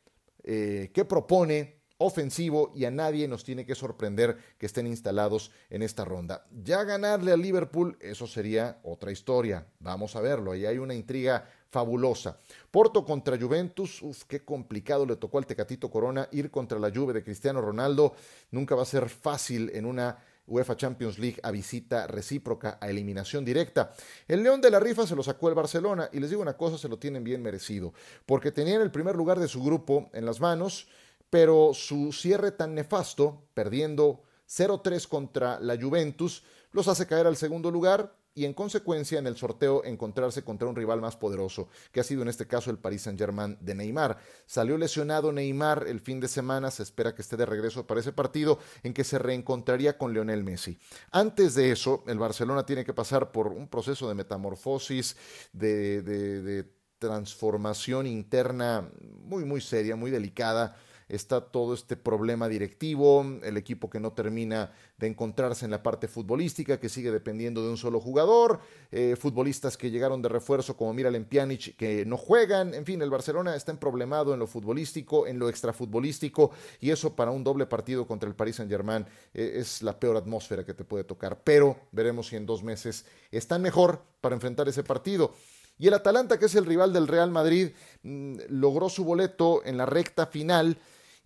eh, 0.45 0.92
que 0.95 1.04
propone, 1.04 1.82
ofensivo 2.03 2.73
y 2.75 2.85
a 2.85 2.91
nadie 2.91 3.29
nos 3.29 3.45
tiene 3.45 3.65
que 3.65 3.75
sorprender 3.75 4.37
que 4.59 4.67
estén 4.67 4.87
instalados 4.87 5.51
en 5.71 5.83
esta 5.83 6.05
ronda. 6.05 6.47
Ya 6.63 6.83
ganarle 6.85 7.33
a 7.33 7.37
Liverpool, 7.37 7.97
eso 8.01 8.27
sería 8.27 8.79
otra 8.83 9.12
historia. 9.12 9.67
Vamos 9.81 10.17
a 10.17 10.21
verlo, 10.21 10.53
ahí 10.53 10.67
hay 10.67 10.79
una 10.79 10.95
intriga 10.95 11.49
fabulosa. 11.71 12.38
Porto 12.71 13.05
contra 13.05 13.38
Juventus, 13.38 14.03
uf, 14.03 14.25
qué 14.25 14.45
complicado 14.45 15.07
le 15.07 15.17
tocó 15.17 15.38
al 15.38 15.47
Tecatito 15.47 15.91
Corona 15.91 16.29
ir 16.33 16.51
contra 16.51 16.79
la 16.79 16.91
Juve 16.91 17.15
de 17.15 17.25
Cristiano 17.25 17.61
Ronaldo. 17.62 18.15
Nunca 18.51 18.75
va 18.75 18.83
a 18.83 18.87
ser 18.87 19.09
fácil 19.09 19.71
en 19.73 19.87
una 19.87 20.19
UEFA 20.47 20.77
Champions 20.77 21.19
League 21.19 21.38
a 21.43 21.51
visita 21.51 22.07
recíproca, 22.07 22.79
a 22.81 22.91
eliminación 22.91 23.45
directa. 23.45 23.93
El 24.29 24.43
León 24.43 24.61
de 24.61 24.71
la 24.71 24.81
Rifa 24.81 25.07
se 25.07 25.17
lo 25.17 25.23
sacó 25.23 25.49
el 25.49 25.55
Barcelona 25.55 26.09
y 26.12 26.21
les 26.21 26.31
digo 26.31 26.43
una 26.43 26.57
cosa, 26.57 26.77
se 26.77 26.88
lo 26.88 26.99
tienen 26.99 27.25
bien 27.25 27.43
merecido, 27.43 27.95
porque 28.27 28.53
tenían 28.53 28.83
el 28.83 28.91
primer 28.91 29.17
lugar 29.17 29.38
de 29.38 29.49
su 29.49 29.62
grupo 29.62 30.11
en 30.12 30.27
las 30.27 30.41
manos 30.41 30.88
pero 31.33 31.71
su 31.73 32.12
cierre 32.12 32.53
tan 32.53 32.75
nefasto, 32.75 33.47
perdiendo 33.55 34.23
0-3 34.47 35.09
contra 35.09 35.59
la 35.61 35.81
Juventus, 35.81 36.45
los 36.73 36.88
hace 36.88 37.07
caer 37.07 37.27
al 37.27 37.38
segundo 37.38 37.71
lugar 37.71 38.14
y 38.35 38.45
en 38.45 38.53
consecuencia 38.53 39.18
en 39.18 39.27
el 39.27 39.38
sorteo 39.38 39.83
encontrarse 39.83 40.45
contra 40.45 40.68
un 40.68 40.77
rival 40.77 41.01
más 41.01 41.16
poderoso, 41.16 41.71
que 41.90 42.01
ha 42.01 42.05
sido 42.05 42.21
en 42.21 42.29
este 42.29 42.47
caso 42.47 42.71
el 42.71 42.77
Paris 42.77 43.05
Saint-Germain 43.05 43.57
de 43.62 43.75
Neymar. 43.75 44.18
Salió 44.45 44.77
lesionado 44.77 45.33
Neymar 45.33 45.87
el 45.88 46.01
fin 46.01 46.21
de 46.21 46.29
semana, 46.29 46.71
se 46.71 46.83
espera 46.83 47.14
que 47.14 47.23
esté 47.23 47.38
de 47.38 47.47
regreso 47.47 47.87
para 47.87 48.01
ese 48.01 48.12
partido 48.12 48.59
en 48.83 48.92
que 48.92 49.03
se 49.03 49.18
reencontraría 49.18 49.97
con 49.97 50.12
Lionel 50.12 50.45
Messi. 50.45 50.79
Antes 51.12 51.55
de 51.55 51.73
eso, 51.73 52.05
el 52.09 52.18
Barcelona 52.18 52.66
tiene 52.66 52.85
que 52.85 52.92
pasar 52.92 53.33
por 53.33 53.47
un 53.47 53.68
proceso 53.68 54.07
de 54.07 54.14
metamorfosis, 54.14 55.16
de, 55.55 56.03
de 56.03 56.71
transformación 56.99 58.07
interna 58.07 58.87
muy, 59.01 59.47
muy 59.47 59.62
seria, 59.62 59.97
muy 59.97 60.11
delicada 60.11 60.77
está 61.12 61.42
todo 61.42 61.75
este 61.75 61.96
problema 61.96 62.48
directivo, 62.48 63.25
el 63.42 63.59
equipo 63.59 63.90
que 63.90 64.01
no 64.01 64.12
termina 64.12 64.72
de 64.96 65.09
encontrarse 65.09 65.66
en 65.66 65.70
la 65.70 65.83
parte 65.83 66.09
futbolística, 66.09 66.81
que 66.81 66.88
sigue 66.88 67.11
dependiendo 67.11 67.62
de 67.62 67.68
un 67.68 67.77
solo 67.77 68.01
jugador, 68.01 68.61
eh, 68.90 69.14
futbolistas 69.16 69.77
que 69.77 69.90
llegaron 69.90 70.22
de 70.22 70.31
refuerzo 70.31 70.75
como 70.75 70.94
Miralem 70.94 71.27
Pjanic 71.27 71.77
que 71.77 72.07
no 72.07 72.16
juegan, 72.16 72.72
en 72.72 72.87
fin, 72.87 73.03
el 73.03 73.11
Barcelona 73.11 73.55
está 73.55 73.79
problemado 73.79 74.33
en 74.33 74.40
lo 74.40 74.46
futbolístico, 74.46 75.27
en 75.27 75.38
lo 75.38 75.51
extrafutbolístico 75.51 76.51
y 76.81 76.90
eso 76.90 77.14
para 77.14 77.31
un 77.31 77.44
doble 77.44 77.66
partido 77.66 78.07
contra 78.07 78.29
el 78.29 78.35
Paris 78.35 78.57
Saint-Germain 78.57 79.05
eh, 79.35 79.53
es 79.57 79.83
la 79.83 79.98
peor 80.01 80.16
atmósfera 80.16 80.64
que 80.64 80.72
te 80.72 80.85
puede 80.85 81.05
tocar, 81.05 81.42
pero 81.44 81.77
veremos 81.92 82.29
si 82.29 82.37
en 82.37 82.46
dos 82.46 82.62
meses 82.62 83.05
están 83.31 83.61
mejor 83.61 84.03
para 84.22 84.35
enfrentar 84.35 84.66
ese 84.66 84.83
partido. 84.83 85.35
Y 85.79 85.88
el 85.88 85.94
Atalanta, 85.94 86.38
que 86.38 86.46
es 86.46 86.55
el 86.55 86.66
rival 86.66 86.92
del 86.92 87.09
Real 87.09 87.31
Madrid, 87.31 87.70
mm, 88.03 88.37
logró 88.48 88.88
su 88.88 89.05
boleto 89.05 89.62
en 89.64 89.77
la 89.77 89.87
recta 89.87 90.27
final 90.27 90.79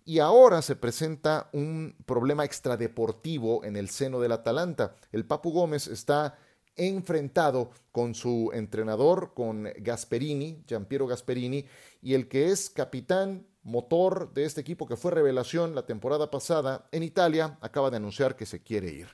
y 0.07 0.19
ahora 0.19 0.61
se 0.61 0.77
presenta 0.77 1.49
un 1.51 1.93
problema 2.05 2.45
extradeportivo 2.45 3.65
en 3.65 3.75
el 3.75 3.89
seno 3.89 4.21
del 4.21 4.31
Atalanta. 4.31 4.95
El 5.11 5.25
Papu 5.25 5.51
Gómez 5.51 5.87
está 5.87 6.37
enfrentado 6.77 7.71
con 7.91 8.15
su 8.15 8.51
entrenador, 8.53 9.33
con 9.33 9.67
Gasperini, 9.79 10.63
Giampiero 10.65 11.07
Gasperini, 11.07 11.65
y 12.01 12.13
el 12.13 12.29
que 12.29 12.51
es 12.51 12.69
capitán 12.69 13.47
motor 13.63 14.33
de 14.33 14.45
este 14.45 14.61
equipo 14.61 14.87
que 14.87 14.95
fue 14.95 15.11
revelación 15.11 15.75
la 15.75 15.85
temporada 15.85 16.31
pasada 16.31 16.87
en 16.93 17.03
Italia, 17.03 17.57
acaba 17.59 17.89
de 17.89 17.97
anunciar 17.97 18.37
que 18.37 18.45
se 18.45 18.63
quiere 18.63 18.87
ir. 18.87 19.09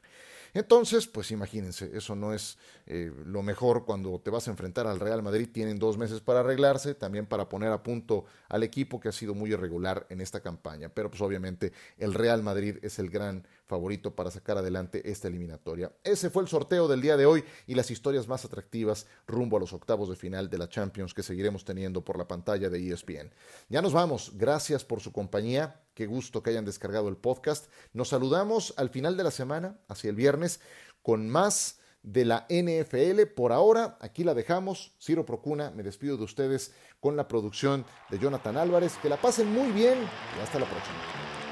Entonces, 0.53 1.07
pues 1.07 1.31
imagínense, 1.31 1.89
eso 1.93 2.15
no 2.15 2.33
es 2.33 2.57
eh, 2.85 3.11
lo 3.25 3.41
mejor 3.41 3.85
cuando 3.85 4.19
te 4.19 4.29
vas 4.29 4.47
a 4.47 4.51
enfrentar 4.51 4.85
al 4.85 4.99
Real 4.99 5.23
Madrid. 5.23 5.49
Tienen 5.51 5.79
dos 5.79 5.97
meses 5.97 6.21
para 6.21 6.41
arreglarse, 6.41 6.93
también 6.93 7.25
para 7.25 7.49
poner 7.49 7.71
a 7.71 7.81
punto 7.81 8.25
al 8.49 8.63
equipo 8.63 8.99
que 8.99 9.09
ha 9.09 9.11
sido 9.11 9.33
muy 9.33 9.51
irregular 9.51 10.05
en 10.09 10.21
esta 10.21 10.41
campaña. 10.41 10.89
Pero 10.89 11.09
pues 11.09 11.21
obviamente 11.21 11.73
el 11.97 12.13
Real 12.13 12.43
Madrid 12.43 12.77
es 12.83 12.99
el 12.99 13.09
gran 13.09 13.47
favorito 13.65 14.15
para 14.15 14.29
sacar 14.29 14.57
adelante 14.57 15.09
esta 15.09 15.27
eliminatoria. 15.27 15.91
Ese 16.03 16.29
fue 16.29 16.43
el 16.43 16.49
sorteo 16.49 16.87
del 16.87 17.01
día 17.01 17.17
de 17.17 17.25
hoy 17.25 17.43
y 17.65 17.73
las 17.73 17.89
historias 17.89 18.27
más 18.27 18.45
atractivas 18.45 19.07
rumbo 19.25 19.57
a 19.57 19.59
los 19.59 19.73
octavos 19.73 20.09
de 20.09 20.15
final 20.15 20.49
de 20.49 20.57
la 20.59 20.69
Champions 20.69 21.13
que 21.13 21.23
seguiremos 21.23 21.65
teniendo 21.65 22.03
por 22.03 22.17
la 22.17 22.27
pantalla 22.27 22.69
de 22.69 22.91
ESPN. 22.91 23.31
Ya 23.69 23.81
nos 23.81 23.93
vamos, 23.93 24.33
gracias 24.35 24.85
por 24.85 24.99
su 24.99 25.11
compañía, 25.11 25.83
qué 25.93 26.06
gusto 26.06 26.43
que 26.43 26.49
hayan 26.49 26.65
descargado 26.65 27.10
el 27.10 27.17
podcast. 27.17 27.71
Nos 27.93 28.10
saludamos 28.10 28.73
al 28.77 28.89
final 28.89 29.17
de 29.17 29.23
la 29.23 29.32
semana, 29.32 29.77
hacia 29.88 30.10
el 30.10 30.15
viernes, 30.15 30.60
con 31.01 31.29
más 31.29 31.79
de 32.03 32.25
la 32.25 32.45
NFL. 32.49 33.27
Por 33.36 33.51
ahora, 33.51 33.97
aquí 34.01 34.23
la 34.23 34.34
dejamos. 34.34 34.93
Ciro 35.01 35.25
Procuna, 35.25 35.71
me 35.71 35.84
despido 35.84 36.17
de 36.17 36.23
ustedes 36.23 36.73
con 36.99 37.15
la 37.15 37.27
producción 37.27 37.86
de 38.10 38.19
Jonathan 38.19 38.58
Álvarez. 38.58 38.97
Que 39.01 39.10
la 39.10 39.17
pasen 39.17 39.51
muy 39.51 39.71
bien 39.71 39.97
y 40.38 40.41
hasta 40.41 40.60
la 40.60 40.65
próxima. 40.65 41.42